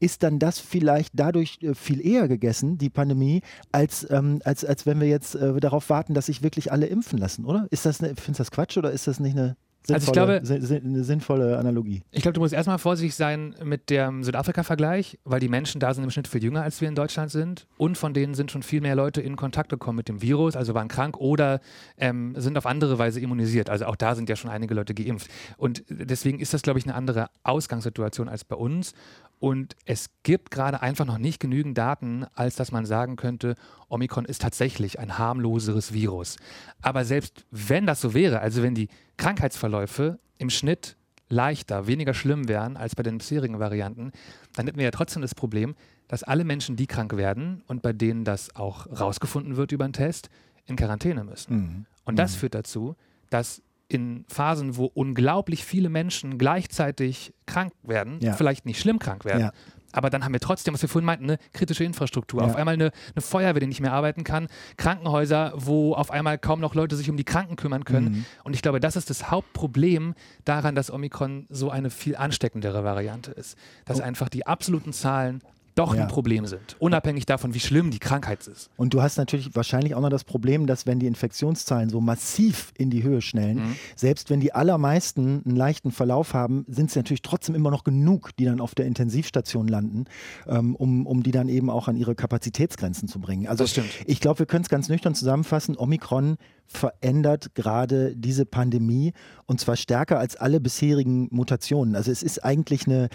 ist 0.00 0.22
dann 0.22 0.38
das 0.38 0.58
vielleicht 0.58 1.12
dadurch 1.14 1.58
äh, 1.62 1.74
viel 1.74 2.04
eher 2.04 2.28
gegessen, 2.28 2.78
die 2.78 2.90
Pandemie, 2.90 3.42
als, 3.72 4.06
ähm, 4.10 4.40
als, 4.44 4.64
als 4.64 4.86
wenn 4.86 5.00
wir 5.00 5.08
jetzt 5.08 5.34
äh, 5.34 5.58
darauf 5.60 5.88
warten, 5.88 6.14
dass 6.14 6.26
sich 6.26 6.42
wirklich 6.42 6.72
alle 6.72 6.86
impfen 6.86 7.18
lassen, 7.18 7.44
oder? 7.44 7.66
Ist 7.70 7.86
das, 7.86 8.02
eine, 8.02 8.14
findest 8.16 8.40
du 8.40 8.42
das 8.42 8.50
Quatsch 8.50 8.76
oder 8.76 8.90
ist 8.90 9.06
das 9.06 9.20
nicht 9.20 9.36
eine 9.36 9.56
Sinnvolle, 9.86 10.40
also 10.40 10.54
ich 10.54 10.60
glaube, 10.60 10.82
eine 10.82 11.04
sinnvolle 11.04 11.58
Analogie. 11.58 12.02
Ich 12.10 12.22
glaube, 12.22 12.32
du 12.32 12.40
musst 12.40 12.54
erstmal 12.54 12.78
vorsichtig 12.78 13.14
sein 13.14 13.54
mit 13.62 13.90
dem 13.90 14.24
Südafrika-Vergleich, 14.24 15.18
weil 15.24 15.40
die 15.40 15.48
Menschen 15.48 15.78
da 15.78 15.92
sind 15.92 16.04
im 16.04 16.10
Schnitt 16.10 16.26
viel 16.26 16.42
jünger, 16.42 16.62
als 16.62 16.80
wir 16.80 16.88
in 16.88 16.94
Deutschland 16.94 17.30
sind. 17.30 17.66
Und 17.76 17.98
von 17.98 18.14
denen 18.14 18.32
sind 18.32 18.50
schon 18.50 18.62
viel 18.62 18.80
mehr 18.80 18.94
Leute 18.94 19.20
in 19.20 19.36
Kontakt 19.36 19.68
gekommen 19.68 19.96
mit 19.96 20.08
dem 20.08 20.22
Virus, 20.22 20.56
also 20.56 20.72
waren 20.72 20.88
krank 20.88 21.18
oder 21.18 21.60
ähm, 21.98 22.34
sind 22.38 22.56
auf 22.56 22.64
andere 22.64 22.98
Weise 22.98 23.20
immunisiert. 23.20 23.68
Also 23.68 23.84
auch 23.84 23.96
da 23.96 24.14
sind 24.14 24.30
ja 24.30 24.36
schon 24.36 24.50
einige 24.50 24.72
Leute 24.72 24.94
geimpft. 24.94 25.30
Und 25.58 25.84
deswegen 25.90 26.40
ist 26.40 26.54
das, 26.54 26.62
glaube 26.62 26.78
ich, 26.78 26.86
eine 26.86 26.94
andere 26.94 27.28
Ausgangssituation 27.42 28.30
als 28.30 28.44
bei 28.44 28.56
uns. 28.56 28.94
Und 29.44 29.76
es 29.84 30.08
gibt 30.22 30.50
gerade 30.50 30.80
einfach 30.80 31.04
noch 31.04 31.18
nicht 31.18 31.38
genügend 31.38 31.76
Daten, 31.76 32.24
als 32.34 32.56
dass 32.56 32.72
man 32.72 32.86
sagen 32.86 33.16
könnte, 33.16 33.56
Omikron 33.90 34.24
ist 34.24 34.40
tatsächlich 34.40 34.98
ein 34.98 35.18
harmloseres 35.18 35.92
Virus. 35.92 36.38
Aber 36.80 37.04
selbst 37.04 37.44
wenn 37.50 37.84
das 37.84 38.00
so 38.00 38.14
wäre, 38.14 38.40
also 38.40 38.62
wenn 38.62 38.74
die 38.74 38.88
Krankheitsverläufe 39.18 40.18
im 40.38 40.48
Schnitt 40.48 40.96
leichter, 41.28 41.86
weniger 41.86 42.14
schlimm 42.14 42.48
wären 42.48 42.78
als 42.78 42.96
bei 42.96 43.02
den 43.02 43.18
bisherigen 43.18 43.58
Varianten, 43.58 44.12
dann 44.54 44.64
hätten 44.64 44.78
wir 44.78 44.86
ja 44.86 44.90
trotzdem 44.90 45.20
das 45.20 45.34
Problem, 45.34 45.74
dass 46.08 46.22
alle 46.22 46.44
Menschen, 46.44 46.76
die 46.76 46.86
krank 46.86 47.14
werden 47.14 47.62
und 47.66 47.82
bei 47.82 47.92
denen 47.92 48.24
das 48.24 48.56
auch 48.56 48.86
rausgefunden 48.98 49.58
wird 49.58 49.72
über 49.72 49.84
einen 49.84 49.92
Test, 49.92 50.30
in 50.64 50.76
Quarantäne 50.76 51.22
müssen. 51.22 51.54
Mhm. 51.54 51.86
Und 52.06 52.18
das 52.18 52.32
mhm. 52.32 52.38
führt 52.38 52.54
dazu, 52.54 52.96
dass 53.28 53.60
in 53.88 54.24
Phasen, 54.28 54.76
wo 54.76 54.86
unglaublich 54.86 55.64
viele 55.64 55.88
Menschen 55.88 56.38
gleichzeitig 56.38 57.34
krank 57.46 57.72
werden, 57.82 58.18
ja. 58.20 58.32
vielleicht 58.32 58.66
nicht 58.66 58.80
schlimm 58.80 58.98
krank 58.98 59.24
werden, 59.24 59.40
ja. 59.40 59.52
aber 59.92 60.08
dann 60.10 60.24
haben 60.24 60.32
wir 60.32 60.40
trotzdem, 60.40 60.72
was 60.72 60.82
wir 60.82 60.88
vorhin 60.88 61.04
meinten, 61.04 61.24
eine 61.24 61.38
kritische 61.52 61.84
Infrastruktur. 61.84 62.40
Ja. 62.40 62.46
Auf 62.46 62.56
einmal 62.56 62.74
eine, 62.74 62.90
eine, 63.14 63.22
Feuerwehr, 63.22 63.60
die 63.60 63.66
nicht 63.66 63.80
mehr 63.80 63.92
arbeiten 63.92 64.24
kann, 64.24 64.48
Krankenhäuser, 64.78 65.52
wo 65.56 65.94
auf 65.94 66.10
einmal 66.10 66.38
kaum 66.38 66.60
noch 66.60 66.74
Leute 66.74 66.96
sich 66.96 67.10
um 67.10 67.16
die 67.16 67.24
Kranken 67.24 67.56
kümmern 67.56 67.84
können. 67.84 68.06
Mhm. 68.06 68.24
Und 68.44 68.54
ich 68.54 68.62
glaube, 68.62 68.80
das 68.80 68.96
ist 68.96 69.10
das 69.10 69.30
Hauptproblem 69.30 70.14
daran, 70.44 70.74
dass 70.74 70.90
Omikron 70.90 71.46
so 71.50 71.70
eine 71.70 71.90
viel 71.90 72.16
ansteckendere 72.16 72.84
Variante 72.84 73.32
ist. 73.32 73.56
Dass 73.84 74.00
oh. 74.00 74.02
einfach 74.02 74.28
die 74.28 74.46
absoluten 74.46 74.92
Zahlen 74.92 75.42
doch 75.74 75.94
ja. 75.94 76.02
ein 76.02 76.08
Problem 76.08 76.46
sind, 76.46 76.76
unabhängig 76.78 77.26
davon, 77.26 77.54
wie 77.54 77.60
schlimm 77.60 77.90
die 77.90 77.98
Krankheit 77.98 78.46
ist. 78.46 78.70
Und 78.76 78.94
du 78.94 79.02
hast 79.02 79.16
natürlich 79.16 79.54
wahrscheinlich 79.54 79.94
auch 79.94 80.00
noch 80.00 80.10
das 80.10 80.24
Problem, 80.24 80.66
dass 80.66 80.86
wenn 80.86 80.98
die 80.98 81.06
Infektionszahlen 81.06 81.90
so 81.90 82.00
massiv 82.00 82.72
in 82.78 82.90
die 82.90 83.02
Höhe 83.02 83.20
schnellen, 83.20 83.56
mhm. 83.58 83.76
selbst 83.96 84.30
wenn 84.30 84.40
die 84.40 84.52
allermeisten 84.52 85.42
einen 85.44 85.56
leichten 85.56 85.90
Verlauf 85.90 86.34
haben, 86.34 86.64
sind 86.68 86.90
es 86.90 86.96
natürlich 86.96 87.22
trotzdem 87.22 87.54
immer 87.54 87.70
noch 87.70 87.84
genug, 87.84 88.36
die 88.36 88.44
dann 88.44 88.60
auf 88.60 88.74
der 88.74 88.86
Intensivstation 88.86 89.66
landen, 89.66 90.04
ähm, 90.46 90.76
um, 90.76 91.06
um 91.06 91.22
die 91.22 91.32
dann 91.32 91.48
eben 91.48 91.70
auch 91.70 91.88
an 91.88 91.96
ihre 91.96 92.14
Kapazitätsgrenzen 92.14 93.08
zu 93.08 93.20
bringen. 93.20 93.46
Also 93.48 93.64
ich 94.06 94.20
glaube, 94.20 94.40
wir 94.40 94.46
können 94.46 94.62
es 94.62 94.68
ganz 94.68 94.88
nüchtern 94.88 95.14
zusammenfassen. 95.14 95.76
Omikron 95.76 96.36
verändert 96.66 97.54
gerade 97.54 98.16
diese 98.16 98.46
Pandemie 98.46 99.12
und 99.46 99.60
zwar 99.60 99.76
stärker 99.76 100.18
als 100.18 100.36
alle 100.36 100.60
bisherigen 100.60 101.28
Mutationen. 101.30 101.94
Also 101.94 102.10
es 102.10 102.22
ist 102.22 102.44
eigentlich 102.44 102.86
eine 102.86 103.08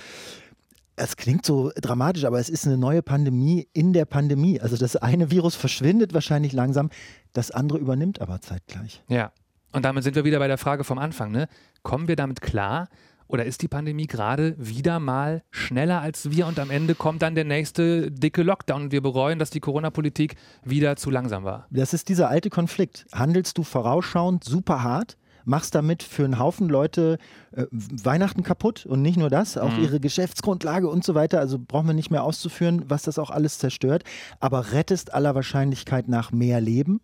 es 0.99 1.15
klingt 1.15 1.45
so 1.45 1.71
dramatisch, 1.75 2.25
aber 2.25 2.39
es 2.39 2.49
ist 2.49 2.67
eine 2.67 2.77
neue 2.77 3.01
Pandemie 3.01 3.67
in 3.73 3.93
der 3.93 4.05
Pandemie. 4.05 4.59
Also 4.59 4.75
das 4.75 4.95
eine 4.97 5.31
Virus 5.31 5.55
verschwindet 5.55 6.13
wahrscheinlich 6.13 6.53
langsam, 6.53 6.89
das 7.33 7.51
andere 7.51 7.77
übernimmt 7.77 8.21
aber 8.21 8.41
zeitgleich. 8.41 9.01
Ja, 9.07 9.31
und 9.71 9.85
damit 9.85 10.03
sind 10.03 10.15
wir 10.15 10.25
wieder 10.25 10.39
bei 10.39 10.47
der 10.47 10.57
Frage 10.57 10.83
vom 10.83 10.97
Anfang. 10.97 11.31
Ne? 11.31 11.47
Kommen 11.83 12.07
wir 12.07 12.15
damit 12.15 12.41
klar? 12.41 12.89
Oder 13.27 13.45
ist 13.45 13.61
die 13.61 13.67
Pandemie 13.67 14.07
gerade 14.07 14.55
wieder 14.57 14.99
mal 14.99 15.43
schneller 15.51 16.01
als 16.01 16.31
wir 16.31 16.47
und 16.47 16.59
am 16.59 16.71
Ende 16.71 16.95
kommt 16.95 17.21
dann 17.21 17.35
der 17.35 17.45
nächste 17.45 18.11
dicke 18.11 18.41
Lockdown 18.41 18.83
und 18.83 18.91
wir 18.91 19.01
bereuen, 19.01 19.37
dass 19.37 19.51
die 19.51 19.59
Corona-Politik 19.59 20.35
wieder 20.63 20.95
zu 20.95 21.11
langsam 21.11 21.43
war? 21.43 21.67
Das 21.69 21.93
ist 21.93 22.09
dieser 22.09 22.27
alte 22.29 22.49
Konflikt. 22.49 23.05
Handelst 23.13 23.59
du 23.59 23.63
vorausschauend 23.63 24.43
super 24.43 24.81
hart? 24.81 25.15
Machst 25.49 25.75
damit 25.75 26.03
für 26.03 26.23
einen 26.23 26.39
Haufen 26.39 26.69
Leute 26.69 27.17
äh, 27.51 27.65
Weihnachten 27.71 28.43
kaputt 28.43 28.85
und 28.85 29.01
nicht 29.01 29.17
nur 29.17 29.29
das, 29.29 29.57
auch 29.57 29.75
mhm. 29.75 29.83
ihre 29.83 29.99
Geschäftsgrundlage 29.99 30.87
und 30.87 31.03
so 31.03 31.15
weiter. 31.15 31.39
Also 31.39 31.57
brauchen 31.59 31.87
wir 31.87 31.93
nicht 31.93 32.11
mehr 32.11 32.23
auszuführen, 32.23 32.85
was 32.87 33.03
das 33.03 33.17
auch 33.17 33.31
alles 33.31 33.57
zerstört. 33.57 34.03
Aber 34.39 34.71
rettest 34.71 35.13
aller 35.13 35.35
Wahrscheinlichkeit 35.35 36.07
nach 36.07 36.31
mehr 36.31 36.61
Leben? 36.61 37.01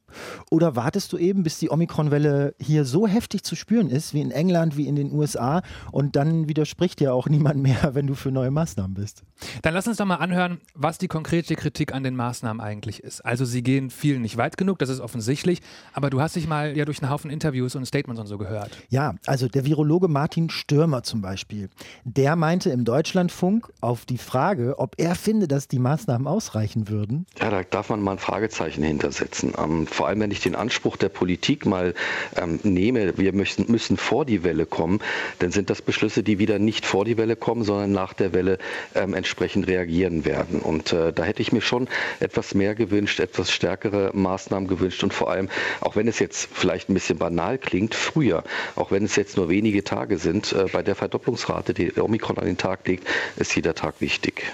Oder 0.51 0.75
wartest 0.75 1.11
du 1.11 1.17
eben, 1.17 1.43
bis 1.43 1.57
die 1.57 1.71
Omikron-Welle 1.71 2.53
hier 2.59 2.85
so 2.85 3.07
heftig 3.07 3.43
zu 3.43 3.55
spüren 3.55 3.89
ist, 3.89 4.13
wie 4.13 4.21
in 4.21 4.31
England, 4.31 4.77
wie 4.77 4.87
in 4.87 4.95
den 4.95 5.11
USA 5.11 5.63
und 5.91 6.15
dann 6.15 6.47
widerspricht 6.47 7.01
ja 7.01 7.11
auch 7.11 7.27
niemand 7.29 7.61
mehr, 7.61 7.95
wenn 7.95 8.05
du 8.05 8.13
für 8.13 8.31
neue 8.31 8.51
Maßnahmen 8.51 8.93
bist? 8.93 9.23
Dann 9.63 9.73
lass 9.73 9.87
uns 9.87 9.97
doch 9.97 10.05
mal 10.05 10.15
anhören, 10.15 10.59
was 10.75 10.99
die 10.99 11.07
konkrete 11.07 11.55
Kritik 11.55 11.93
an 11.93 12.03
den 12.03 12.15
Maßnahmen 12.15 12.61
eigentlich 12.61 13.03
ist. 13.03 13.21
Also 13.21 13.45
sie 13.45 13.63
gehen 13.63 13.89
vielen 13.89 14.21
nicht 14.21 14.37
weit 14.37 14.57
genug, 14.57 14.77
das 14.79 14.89
ist 14.89 14.99
offensichtlich, 14.99 15.61
aber 15.93 16.11
du 16.11 16.21
hast 16.21 16.35
dich 16.35 16.47
mal 16.47 16.77
ja 16.77 16.85
durch 16.85 17.01
einen 17.01 17.11
Haufen 17.11 17.31
Interviews 17.31 17.75
und 17.75 17.85
Statements 17.85 18.21
und 18.21 18.27
so 18.27 18.34
gehört. 18.37 18.71
Ja, 18.89 19.15
also 19.25 19.47
der 19.47 19.65
Virologe 19.65 20.07
Martin 20.07 20.49
Stürmer 20.49 21.03
zum 21.03 21.21
Beispiel, 21.21 21.69
der 22.03 22.35
meinte 22.35 22.69
im 22.69 22.85
Deutschlandfunk 22.85 23.71
auf 23.81 24.05
die 24.05 24.17
Frage, 24.17 24.75
ob 24.77 24.95
er 24.97 25.15
finde, 25.15 25.47
dass 25.47 25.67
die 25.67 25.79
Maßnahmen 25.79 26.27
ausreichen 26.27 26.89
würden. 26.89 27.25
Ja, 27.39 27.49
da 27.49 27.63
darf 27.63 27.89
man 27.89 28.01
mal 28.01 28.13
ein 28.13 28.19
Fragezeichen 28.19 28.83
hintersetzen. 28.83 29.53
Ähm, 29.57 29.87
vor 29.87 30.07
allem, 30.07 30.19
wenn 30.19 30.31
ich 30.31 30.41
den 30.41 30.55
Anspruch 30.55 30.97
der 30.97 31.09
Politik 31.09 31.65
mal 31.65 31.93
ähm, 32.35 32.59
nehme, 32.63 33.17
wir 33.17 33.33
müssen, 33.33 33.71
müssen 33.71 33.97
vor 33.97 34.25
die 34.25 34.43
Welle 34.43 34.65
kommen, 34.65 34.99
dann 35.39 35.51
sind 35.51 35.69
das 35.69 35.81
Beschlüsse, 35.81 36.23
die 36.23 36.39
wieder 36.39 36.59
nicht 36.59 36.85
vor 36.85 37.05
die 37.05 37.17
Welle 37.17 37.35
kommen, 37.35 37.63
sondern 37.63 37.91
nach 37.91 38.13
der 38.13 38.33
Welle 38.33 38.57
ähm, 38.93 39.13
entsprechend 39.13 39.67
reagieren 39.67 40.25
werden. 40.25 40.59
Und 40.61 40.93
äh, 40.93 41.13
da 41.13 41.23
hätte 41.23 41.41
ich 41.41 41.51
mir 41.51 41.61
schon 41.61 41.87
etwas 42.19 42.53
mehr 42.53 42.75
gewünscht, 42.75 43.19
etwas 43.19 43.51
stärkere 43.51 44.11
Maßnahmen 44.13 44.67
gewünscht 44.67 45.03
und 45.03 45.13
vor 45.13 45.31
allem, 45.31 45.49
auch 45.81 45.95
wenn 45.95 46.07
es 46.07 46.19
jetzt 46.19 46.49
vielleicht 46.51 46.89
ein 46.89 46.93
bisschen 46.93 47.17
banal 47.17 47.57
klingt, 47.57 47.95
früher, 48.25 48.43
auch 48.75 48.91
wenn 48.91 49.03
es 49.05 49.15
jetzt 49.15 49.37
nur 49.37 49.49
wenige 49.49 49.83
Tage 49.83 50.17
sind, 50.17 50.53
äh, 50.53 50.65
bei 50.71 50.81
der 50.81 50.95
Verdopplungsrate, 50.95 51.73
die 51.73 51.99
Omikron 51.99 52.37
an 52.37 52.45
den 52.45 52.57
Tag 52.57 52.87
legt, 52.87 53.07
ist 53.37 53.55
jeder 53.55 53.75
Tag 53.75 54.01
wichtig. 54.01 54.51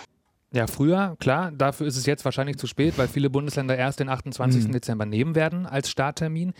Ja, 0.53 0.67
früher, 0.67 1.15
klar. 1.19 1.51
Dafür 1.51 1.87
ist 1.87 1.95
es 1.95 2.05
jetzt 2.05 2.25
wahrscheinlich 2.25 2.57
zu 2.57 2.67
spät, 2.67 2.97
weil 2.97 3.07
viele 3.07 3.29
Bundesländer 3.29 3.77
erst 3.77 4.01
den 4.01 4.09
28. 4.09 4.67
Mhm. 4.67 4.71
Dezember 4.73 5.05
nehmen 5.05 5.33
werden 5.33 5.65
als 5.65 5.89
Starttermin. 5.89 6.53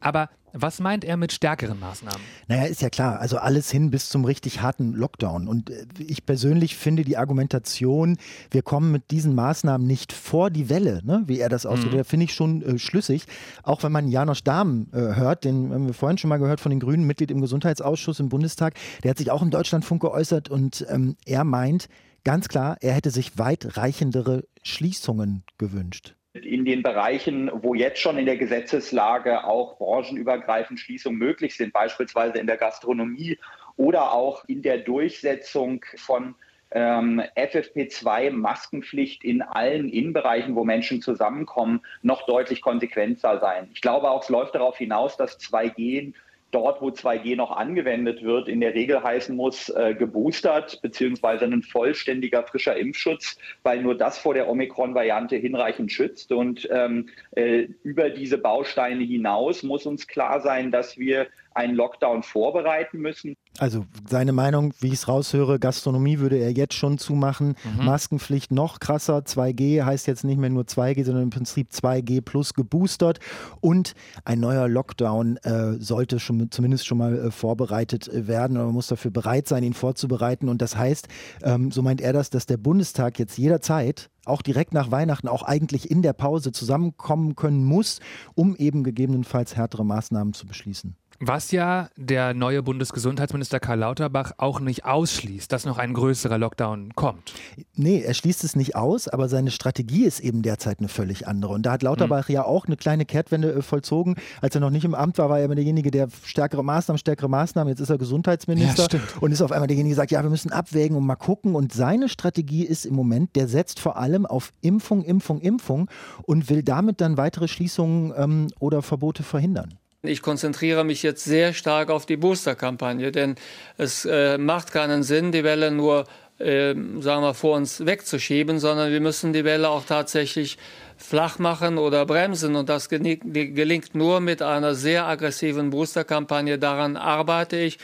Aber 0.00 0.30
was 0.52 0.80
meint 0.80 1.04
er 1.04 1.16
mit 1.16 1.32
stärkeren 1.32 1.78
Maßnahmen? 1.78 2.20
Naja, 2.48 2.64
ist 2.64 2.82
ja 2.82 2.90
klar. 2.90 3.20
Also 3.20 3.38
alles 3.38 3.70
hin 3.70 3.92
bis 3.92 4.08
zum 4.08 4.24
richtig 4.24 4.62
harten 4.62 4.94
Lockdown. 4.94 5.46
Und 5.46 5.70
äh, 5.70 5.86
ich 5.98 6.26
persönlich 6.26 6.76
finde 6.76 7.04
die 7.04 7.16
Argumentation, 7.16 8.16
wir 8.50 8.62
kommen 8.62 8.90
mit 8.90 9.12
diesen 9.12 9.36
Maßnahmen 9.36 9.86
nicht 9.86 10.12
vor 10.12 10.50
die 10.50 10.68
Welle, 10.68 11.02
ne, 11.04 11.22
wie 11.26 11.38
er 11.38 11.48
das 11.48 11.66
ausdrückt, 11.66 11.94
mhm. 11.94 12.04
finde 12.04 12.24
ich 12.24 12.34
schon 12.34 12.62
äh, 12.62 12.78
schlüssig. 12.78 13.26
Auch 13.62 13.84
wenn 13.84 13.92
man 13.92 14.08
Janosch 14.08 14.42
Dahm 14.42 14.88
äh, 14.92 14.96
hört, 14.96 15.44
den 15.44 15.72
haben 15.72 15.86
wir 15.86 15.94
vorhin 15.94 16.18
schon 16.18 16.30
mal 16.30 16.38
gehört 16.38 16.60
von 16.60 16.70
den 16.70 16.80
Grünen, 16.80 17.06
Mitglied 17.06 17.30
im 17.30 17.40
Gesundheitsausschuss 17.40 18.18
im 18.18 18.28
Bundestag, 18.28 18.74
der 19.04 19.10
hat 19.10 19.18
sich 19.18 19.30
auch 19.30 19.42
im 19.42 19.50
Deutschlandfunk 19.50 20.02
geäußert 20.02 20.48
und 20.48 20.84
ähm, 20.88 21.16
er 21.26 21.44
meint, 21.44 21.88
Ganz 22.26 22.48
klar, 22.48 22.76
er 22.80 22.92
hätte 22.92 23.10
sich 23.10 23.38
weitreichendere 23.38 24.48
Schließungen 24.64 25.44
gewünscht. 25.58 26.16
In 26.32 26.64
den 26.64 26.82
Bereichen, 26.82 27.48
wo 27.54 27.72
jetzt 27.72 28.00
schon 28.00 28.18
in 28.18 28.26
der 28.26 28.36
Gesetzeslage 28.36 29.44
auch 29.44 29.78
branchenübergreifend 29.78 30.80
Schließungen 30.80 31.20
möglich 31.20 31.56
sind, 31.56 31.72
beispielsweise 31.72 32.38
in 32.38 32.48
der 32.48 32.56
Gastronomie 32.56 33.38
oder 33.76 34.10
auch 34.10 34.44
in 34.48 34.60
der 34.62 34.78
Durchsetzung 34.78 35.84
von 35.94 36.34
ähm, 36.72 37.22
FFP2-Maskenpflicht 37.36 39.22
in 39.22 39.40
allen 39.40 39.88
Innenbereichen, 39.88 40.56
wo 40.56 40.64
Menschen 40.64 41.02
zusammenkommen, 41.02 41.80
noch 42.02 42.26
deutlich 42.26 42.60
konsequenter 42.60 43.38
sein. 43.38 43.68
Ich 43.72 43.80
glaube 43.80 44.10
auch, 44.10 44.24
es 44.24 44.30
läuft 44.30 44.56
darauf 44.56 44.76
hinaus, 44.76 45.16
dass 45.16 45.38
2G 45.38 46.12
dort, 46.50 46.80
wo 46.80 46.88
2G 46.88 47.36
noch 47.36 47.50
angewendet 47.50 48.22
wird, 48.22 48.48
in 48.48 48.60
der 48.60 48.74
Regel 48.74 49.02
heißen 49.02 49.34
muss, 49.34 49.68
äh, 49.68 49.94
geboostert 49.94 50.80
beziehungsweise 50.82 51.44
ein 51.44 51.62
vollständiger 51.62 52.42
frischer 52.44 52.76
Impfschutz, 52.76 53.36
weil 53.62 53.82
nur 53.82 53.96
das 53.96 54.18
vor 54.18 54.34
der 54.34 54.48
Omikron-Variante 54.48 55.36
hinreichend 55.36 55.92
schützt. 55.92 56.32
Und 56.32 56.68
ähm, 56.70 57.08
äh, 57.32 57.68
über 57.82 58.10
diese 58.10 58.38
Bausteine 58.38 59.04
hinaus 59.04 59.62
muss 59.62 59.86
uns 59.86 60.06
klar 60.06 60.40
sein, 60.40 60.70
dass 60.70 60.98
wir 60.98 61.26
einen 61.56 61.74
Lockdown 61.74 62.22
vorbereiten 62.22 62.98
müssen. 62.98 63.34
Also 63.58 63.86
seine 64.08 64.32
Meinung, 64.32 64.74
wie 64.80 64.88
ich 64.88 64.94
es 64.94 65.08
raushöre, 65.08 65.58
Gastronomie 65.58 66.18
würde 66.18 66.36
er 66.36 66.52
jetzt 66.52 66.74
schon 66.74 66.98
zumachen. 66.98 67.56
Mhm. 67.64 67.86
Maskenpflicht 67.86 68.52
noch 68.52 68.78
krasser. 68.78 69.20
2G 69.20 69.82
heißt 69.82 70.06
jetzt 70.06 70.24
nicht 70.24 70.38
mehr 70.38 70.50
nur 70.50 70.64
2G, 70.64 71.04
sondern 71.04 71.24
im 71.24 71.30
Prinzip 71.30 71.70
2G 71.70 72.20
plus 72.20 72.52
geboostert. 72.52 73.20
Und 73.60 73.94
ein 74.26 74.38
neuer 74.38 74.68
Lockdown 74.68 75.38
äh, 75.38 75.72
sollte 75.78 76.20
schon, 76.20 76.50
zumindest 76.50 76.86
schon 76.86 76.98
mal 76.98 77.16
äh, 77.16 77.30
vorbereitet 77.30 78.06
äh, 78.08 78.28
werden. 78.28 78.58
Man 78.58 78.72
muss 78.72 78.88
dafür 78.88 79.10
bereit 79.10 79.48
sein, 79.48 79.64
ihn 79.64 79.74
vorzubereiten. 79.74 80.50
Und 80.50 80.60
das 80.60 80.76
heißt, 80.76 81.08
ähm, 81.42 81.70
so 81.70 81.80
meint 81.80 82.02
er 82.02 82.12
das, 82.12 82.28
dass 82.28 82.44
der 82.44 82.58
Bundestag 82.58 83.18
jetzt 83.18 83.38
jederzeit 83.38 84.10
auch 84.26 84.42
direkt 84.42 84.74
nach 84.74 84.90
Weihnachten, 84.90 85.28
auch 85.28 85.42
eigentlich 85.42 85.90
in 85.90 86.02
der 86.02 86.12
Pause 86.12 86.52
zusammenkommen 86.52 87.36
können 87.36 87.64
muss, 87.64 88.00
um 88.34 88.56
eben 88.56 88.82
gegebenenfalls 88.82 89.56
härtere 89.56 89.84
Maßnahmen 89.84 90.34
zu 90.34 90.46
beschließen. 90.46 90.96
Was 91.20 91.50
ja 91.50 91.88
der 91.96 92.34
neue 92.34 92.62
Bundesgesundheitsminister 92.62 93.60
Karl 93.60 93.78
Lauterbach 93.78 94.32
auch 94.36 94.60
nicht 94.60 94.84
ausschließt, 94.84 95.50
dass 95.50 95.64
noch 95.64 95.78
ein 95.78 95.94
größerer 95.94 96.36
Lockdown 96.38 96.92
kommt. 96.94 97.32
Nee, 97.74 98.02
er 98.02 98.14
schließt 98.14 98.44
es 98.44 98.56
nicht 98.56 98.76
aus, 98.76 99.08
aber 99.08 99.28
seine 99.28 99.50
Strategie 99.50 100.04
ist 100.04 100.20
eben 100.20 100.42
derzeit 100.42 100.78
eine 100.78 100.88
völlig 100.88 101.26
andere. 101.26 101.54
Und 101.54 101.64
da 101.64 101.72
hat 101.72 101.82
Lauterbach 101.82 102.28
hm. 102.28 102.34
ja 102.34 102.44
auch 102.44 102.66
eine 102.66 102.76
kleine 102.76 103.04
Kehrtwende 103.04 103.52
äh, 103.52 103.62
vollzogen. 103.62 104.16
Als 104.40 104.54
er 104.54 104.60
noch 104.60 104.70
nicht 104.70 104.84
im 104.84 104.94
Amt 104.94 105.18
war, 105.18 105.30
war 105.30 105.38
er 105.38 105.46
immer 105.46 105.54
derjenige, 105.54 105.90
der 105.90 106.08
stärkere 106.24 106.62
Maßnahmen, 106.62 106.98
stärkere 106.98 107.28
Maßnahmen. 107.28 107.70
Jetzt 107.70 107.80
ist 107.80 107.90
er 107.90 107.98
Gesundheitsminister 107.98 108.88
ja, 108.92 109.00
und 109.20 109.32
ist 109.32 109.42
auf 109.42 109.52
einmal 109.52 109.68
derjenige, 109.68 109.94
der 109.94 110.02
sagt, 110.02 110.10
ja, 110.10 110.22
wir 110.22 110.30
müssen 110.30 110.52
abwägen 110.52 110.96
und 110.96 111.06
mal 111.06 111.16
gucken. 111.16 111.54
Und 111.54 111.72
seine 111.72 112.08
Strategie 112.08 112.64
ist 112.64 112.84
im 112.84 112.94
Moment, 112.94 113.36
der 113.36 113.48
setzt 113.48 113.80
vor 113.80 113.96
allem 113.96 114.26
auf 114.26 114.52
Impfung, 114.60 115.02
Impfung, 115.02 115.40
Impfung 115.40 115.88
und 116.22 116.50
will 116.50 116.62
damit 116.62 117.00
dann 117.00 117.16
weitere 117.16 117.48
Schließungen 117.48 118.12
ähm, 118.16 118.48
oder 118.58 118.82
Verbote 118.82 119.22
verhindern. 119.22 119.78
Ich 120.02 120.22
konzentriere 120.22 120.84
mich 120.84 121.02
jetzt 121.02 121.24
sehr 121.24 121.52
stark 121.52 121.90
auf 121.90 122.06
die 122.06 122.16
Booster-Kampagne, 122.16 123.12
denn 123.12 123.34
es 123.76 124.04
äh, 124.04 124.38
macht 124.38 124.72
keinen 124.72 125.02
Sinn, 125.02 125.32
die 125.32 125.42
Welle 125.42 125.70
nur 125.70 126.04
äh, 126.38 126.74
sagen 127.00 127.22
wir, 127.22 127.34
vor 127.34 127.56
uns 127.56 127.84
wegzuschieben, 127.84 128.58
sondern 128.58 128.92
wir 128.92 129.00
müssen 129.00 129.32
die 129.32 129.44
Welle 129.44 129.70
auch 129.70 129.84
tatsächlich 129.84 130.58
flach 130.96 131.38
machen 131.38 131.78
oder 131.78 132.04
bremsen. 132.04 132.56
Und 132.56 132.68
das 132.68 132.88
gelingt 132.88 133.94
nur 133.94 134.20
mit 134.20 134.42
einer 134.42 134.74
sehr 134.74 135.06
aggressiven 135.06 135.70
Booster-Kampagne. 135.70 136.58
Daran 136.58 136.96
arbeite 136.96 137.56
ich. 137.56 137.78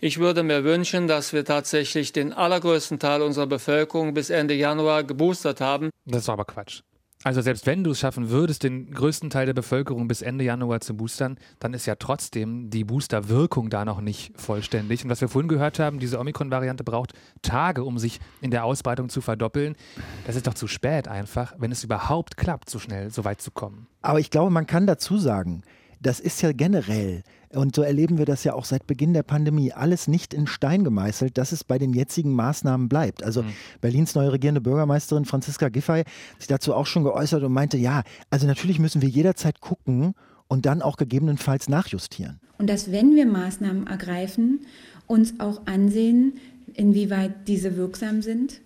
Ich 0.00 0.18
würde 0.18 0.42
mir 0.42 0.64
wünschen, 0.64 1.08
dass 1.08 1.32
wir 1.32 1.44
tatsächlich 1.44 2.12
den 2.12 2.32
allergrößten 2.32 2.98
Teil 2.98 3.22
unserer 3.22 3.46
Bevölkerung 3.46 4.12
bis 4.12 4.28
Ende 4.30 4.54
Januar 4.54 5.04
geboostert 5.04 5.60
haben. 5.60 5.90
Das 6.04 6.22
ist 6.22 6.28
aber 6.28 6.44
Quatsch. 6.44 6.82
Also 7.24 7.40
selbst 7.40 7.66
wenn 7.66 7.82
du 7.82 7.92
es 7.92 8.00
schaffen 8.00 8.28
würdest, 8.28 8.64
den 8.64 8.92
größten 8.92 9.30
Teil 9.30 9.46
der 9.46 9.54
Bevölkerung 9.54 10.08
bis 10.08 10.20
Ende 10.20 10.44
Januar 10.44 10.82
zu 10.82 10.94
boostern, 10.94 11.38
dann 11.58 11.72
ist 11.72 11.86
ja 11.86 11.94
trotzdem 11.94 12.68
die 12.68 12.84
Boosterwirkung 12.84 13.70
da 13.70 13.86
noch 13.86 14.02
nicht 14.02 14.38
vollständig. 14.38 15.02
Und 15.02 15.10
was 15.10 15.22
wir 15.22 15.28
vorhin 15.28 15.48
gehört 15.48 15.78
haben, 15.78 15.98
diese 15.98 16.20
Omikron-Variante 16.20 16.84
braucht 16.84 17.14
Tage, 17.40 17.82
um 17.82 17.98
sich 17.98 18.20
in 18.42 18.50
der 18.50 18.64
Ausbreitung 18.64 19.08
zu 19.08 19.22
verdoppeln. 19.22 19.74
Das 20.26 20.36
ist 20.36 20.46
doch 20.46 20.52
zu 20.52 20.66
spät 20.66 21.08
einfach, 21.08 21.54
wenn 21.56 21.72
es 21.72 21.82
überhaupt 21.82 22.36
klappt, 22.36 22.68
so 22.68 22.78
schnell 22.78 23.10
so 23.10 23.24
weit 23.24 23.40
zu 23.40 23.50
kommen. 23.50 23.86
Aber 24.02 24.20
ich 24.20 24.30
glaube, 24.30 24.50
man 24.50 24.66
kann 24.66 24.86
dazu 24.86 25.16
sagen, 25.16 25.62
das 26.06 26.20
ist 26.20 26.42
ja 26.42 26.52
generell 26.52 27.22
und 27.56 27.74
so 27.74 27.82
erleben 27.82 28.18
wir 28.18 28.24
das 28.24 28.44
ja 28.44 28.54
auch 28.54 28.64
seit 28.64 28.86
Beginn 28.86 29.12
der 29.12 29.22
Pandemie. 29.22 29.72
Alles 29.72 30.08
nicht 30.08 30.34
in 30.34 30.46
Stein 30.46 30.84
gemeißelt, 30.84 31.38
dass 31.38 31.52
es 31.52 31.64
bei 31.64 31.78
den 31.78 31.92
jetzigen 31.92 32.32
Maßnahmen 32.32 32.88
bleibt. 32.88 33.22
Also 33.22 33.42
mhm. 33.42 33.52
Berlins 33.80 34.14
neue 34.14 34.32
regierende 34.32 34.60
Bürgermeisterin 34.60 35.24
Franziska 35.24 35.68
Giffey 35.68 36.00
hat 36.00 36.06
sich 36.38 36.48
dazu 36.48 36.74
auch 36.74 36.86
schon 36.86 37.04
geäußert 37.04 37.42
und 37.42 37.52
meinte, 37.52 37.76
ja, 37.76 38.02
also 38.30 38.46
natürlich 38.46 38.78
müssen 38.78 39.02
wir 39.02 39.08
jederzeit 39.08 39.60
gucken 39.60 40.14
und 40.48 40.66
dann 40.66 40.82
auch 40.82 40.96
gegebenenfalls 40.96 41.68
nachjustieren. 41.68 42.40
Und 42.58 42.68
dass, 42.68 42.92
wenn 42.92 43.14
wir 43.14 43.26
Maßnahmen 43.26 43.86
ergreifen, 43.86 44.60
uns 45.06 45.38
auch 45.40 45.66
ansehen, 45.66 46.34
inwieweit 46.74 47.48
diese 47.48 47.76
wirksam 47.76 48.22
sind 48.22 48.60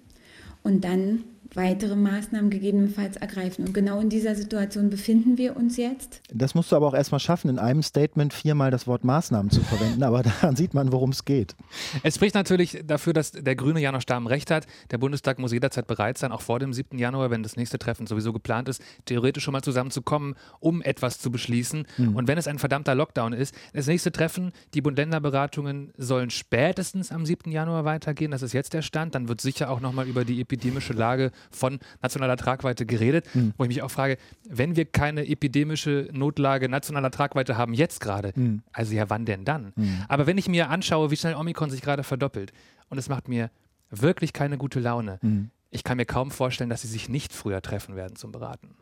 und 0.63 0.85
dann 0.85 1.25
weitere 1.55 1.97
Maßnahmen 1.97 2.51
gegebenenfalls 2.51 3.17
ergreifen. 3.17 3.67
Und 3.67 3.75
genau 3.75 4.01
in 4.01 4.09
dieser 4.09 4.35
Situation 4.35 4.91
befinden 4.91 5.39
wir 5.39 5.57
uns 5.57 5.77
jetzt. 5.77 6.21
Das 6.33 6.55
musst 6.55 6.73
du 6.73 6.77
aber 6.77 6.87
auch 6.87 6.95
erstmal 6.95 7.21
schaffen, 7.21 7.49
in 7.49 7.59
einem 7.59 7.83
Statement 7.83 8.35
viermal 8.35 8.71
das 8.71 8.87
Wort 8.87 9.05
Maßnahmen 9.05 9.51
zu 9.51 9.61
verwenden, 9.63 10.03
aber 10.03 10.23
daran 10.41 10.57
sieht 10.57 10.75
man, 10.75 10.93
worum 10.93 11.11
es 11.11 11.25
geht. 11.25 11.55
Es 12.03 12.17
spricht 12.17 12.35
natürlich 12.35 12.83
dafür, 12.85 13.13
dass 13.13 13.33
der 13.33 13.57
grüne 13.57 13.81
Janosch 13.81 14.07
Dahm 14.07 14.27
recht 14.27 14.51
hat. 14.51 14.67
Der 14.91 14.99
Bundestag 14.99 15.39
muss 15.39 15.53
jederzeit 15.53 15.87
bereit 15.87 16.19
sein, 16.19 16.33
auch 16.33 16.41
vor 16.41 16.59
dem 16.59 16.73
7. 16.73 16.99
Januar, 16.99 17.31
wenn 17.31 17.43
das 17.43 17.57
nächste 17.57 17.79
Treffen 17.79 18.07
sowieso 18.07 18.33
geplant 18.33 18.69
ist, 18.69 18.83
theoretisch 19.05 19.45
schon 19.45 19.53
mal 19.53 19.63
zusammenzukommen, 19.63 20.35
um 20.61 20.83
etwas 20.83 21.19
zu 21.19 21.31
beschließen. 21.31 21.87
Mhm. 21.97 22.17
Und 22.17 22.29
wenn 22.29 22.39
es 22.39 22.47
ein 22.47 22.59
verdammter 22.59 22.95
Lockdown 22.95 23.33
ist, 23.33 23.55
das 23.73 23.87
nächste 23.87 24.13
Treffen, 24.13 24.53
die 24.75 24.81
Bund-Länder-Beratungen 24.81 25.93
sollen 25.97 26.31
spätestens 26.31 27.13
am 27.13 27.27
7. 27.27 27.51
Januar 27.51 27.85
weitergehen. 27.85 28.31
Das 28.31 28.43
ist 28.43 28.53
jetzt 28.53 28.73
der 28.73 28.83
Stand. 28.83 29.15
Dann 29.15 29.29
wird 29.29 29.41
sicher 29.41 29.71
auch 29.71 29.81
nochmal 29.81 30.07
über 30.07 30.25
die 30.25 30.41
epidemische 30.41 30.93
Lage 30.93 31.33
von 31.51 31.79
nationaler 32.03 32.37
Tragweite 32.37 32.87
geredet, 32.87 33.27
mhm. 33.35 33.55
wo 33.57 33.65
ich 33.65 33.69
mich 33.69 33.83
auch 33.83 33.91
frage, 33.91 34.17
wenn 34.49 34.77
wir 34.77 34.85
keine 34.85 35.27
epidemische 35.27 36.09
Notlage 36.13 36.69
nationaler 36.69 37.11
Tragweite 37.11 37.57
haben, 37.57 37.75
jetzt 37.75 38.01
gerade, 38.01 38.33
mhm. 38.35 38.63
also 38.73 38.95
ja, 38.95 39.11
wann 39.11 39.25
denn 39.25 39.45
dann? 39.45 39.73
Mhm. 39.77 40.05
Aber 40.09 40.27
wenn 40.27 40.39
ich 40.39 40.49
mir 40.49 40.71
anschaue, 40.71 41.11
wie 41.11 41.17
schnell 41.17 41.35
Omikron 41.35 41.71
sich 41.71 41.83
gerade 41.83 42.03
verdoppelt, 42.03 42.53
und 42.91 42.99
es 42.99 43.09
macht 43.09 43.29
mir 43.29 43.51
wirklich 43.91 44.33
keine 44.33 44.59
gute 44.59 44.81
Laune, 44.81 45.19
mhm. 45.23 45.51
ich 45.71 45.85
kann 45.85 45.97
mir 45.97 46.07
kaum 46.07 46.31
vorstellen, 46.31 46.71
dass 46.71 46.83
sie 46.83 46.89
sich 46.89 47.09
nicht 47.09 47.33
früher 47.33 47.63
treffen 47.63 47.97
werden 47.97 48.17
zum 48.17 48.33
Beraten. 48.33 48.75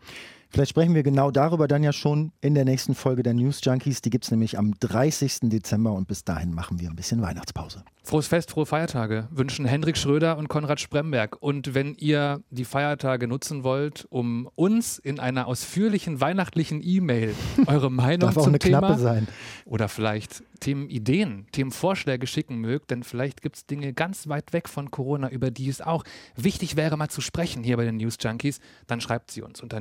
Vielleicht 0.50 0.70
sprechen 0.70 0.94
wir 0.94 1.02
genau 1.02 1.30
darüber 1.30 1.68
dann 1.68 1.82
ja 1.82 1.92
schon 1.92 2.32
in 2.40 2.54
der 2.54 2.64
nächsten 2.64 2.94
Folge 2.94 3.22
der 3.22 3.34
News 3.34 3.60
Junkies. 3.62 4.00
Die 4.00 4.10
gibt 4.10 4.24
es 4.24 4.30
nämlich 4.30 4.58
am 4.58 4.74
30. 4.80 5.40
Dezember 5.42 5.92
und 5.92 6.08
bis 6.08 6.24
dahin 6.24 6.54
machen 6.54 6.80
wir 6.80 6.88
ein 6.88 6.96
bisschen 6.96 7.20
Weihnachtspause. 7.22 7.84
Frohes 8.06 8.28
Fest, 8.28 8.52
frohe 8.52 8.66
Feiertage 8.66 9.26
wünschen 9.32 9.66
Hendrik 9.66 9.98
Schröder 9.98 10.38
und 10.38 10.46
Konrad 10.46 10.78
Spremberg. 10.78 11.36
Und 11.40 11.74
wenn 11.74 11.96
ihr 11.96 12.40
die 12.50 12.64
Feiertage 12.64 13.26
nutzen 13.26 13.64
wollt, 13.64 14.06
um 14.10 14.48
uns 14.54 14.98
in 14.98 15.18
einer 15.18 15.48
ausführlichen 15.48 16.20
weihnachtlichen 16.20 16.80
E-Mail 16.84 17.34
eure 17.66 17.90
Meinung 17.90 18.20
Darf 18.20 18.36
auch 18.36 18.44
zum 18.44 18.52
eine 18.52 18.60
Thema 18.60 18.78
Klappe 18.78 19.00
sein. 19.00 19.26
oder 19.64 19.88
vielleicht 19.88 20.44
Themenideen, 20.60 21.46
Themenvorschläge 21.50 22.28
schicken 22.28 22.58
mögt, 22.58 22.92
denn 22.92 23.02
vielleicht 23.02 23.42
gibt 23.42 23.56
es 23.56 23.66
Dinge 23.66 23.92
ganz 23.92 24.28
weit 24.28 24.52
weg 24.52 24.68
von 24.68 24.92
Corona, 24.92 25.28
über 25.28 25.50
die 25.50 25.68
es 25.68 25.80
auch 25.80 26.04
wichtig 26.36 26.76
wäre, 26.76 26.96
mal 26.96 27.08
zu 27.08 27.20
sprechen 27.20 27.64
hier 27.64 27.76
bei 27.76 27.84
den 27.84 27.96
News 27.96 28.18
Junkies, 28.20 28.60
dann 28.86 29.00
schreibt 29.00 29.32
sie 29.32 29.42
uns 29.42 29.60
unter 29.60 29.80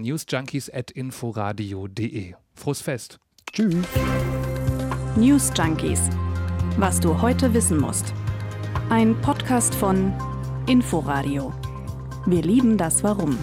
newsjunkies.inforadio.de. 0.55 2.33
Frohes 2.53 2.81
Fest. 2.81 3.19
Tschüss. 3.51 3.75
News 5.15 5.51
Junkies. 5.55 6.09
Was 6.77 6.99
du 6.99 7.21
heute 7.21 7.53
wissen 7.53 7.79
musst. 7.79 8.13
Ein 8.89 9.19
Podcast 9.21 9.73
von 9.75 10.13
Inforadio. 10.67 11.53
Wir 12.25 12.41
lieben 12.41 12.77
das 12.77 13.03
Warum. 13.03 13.37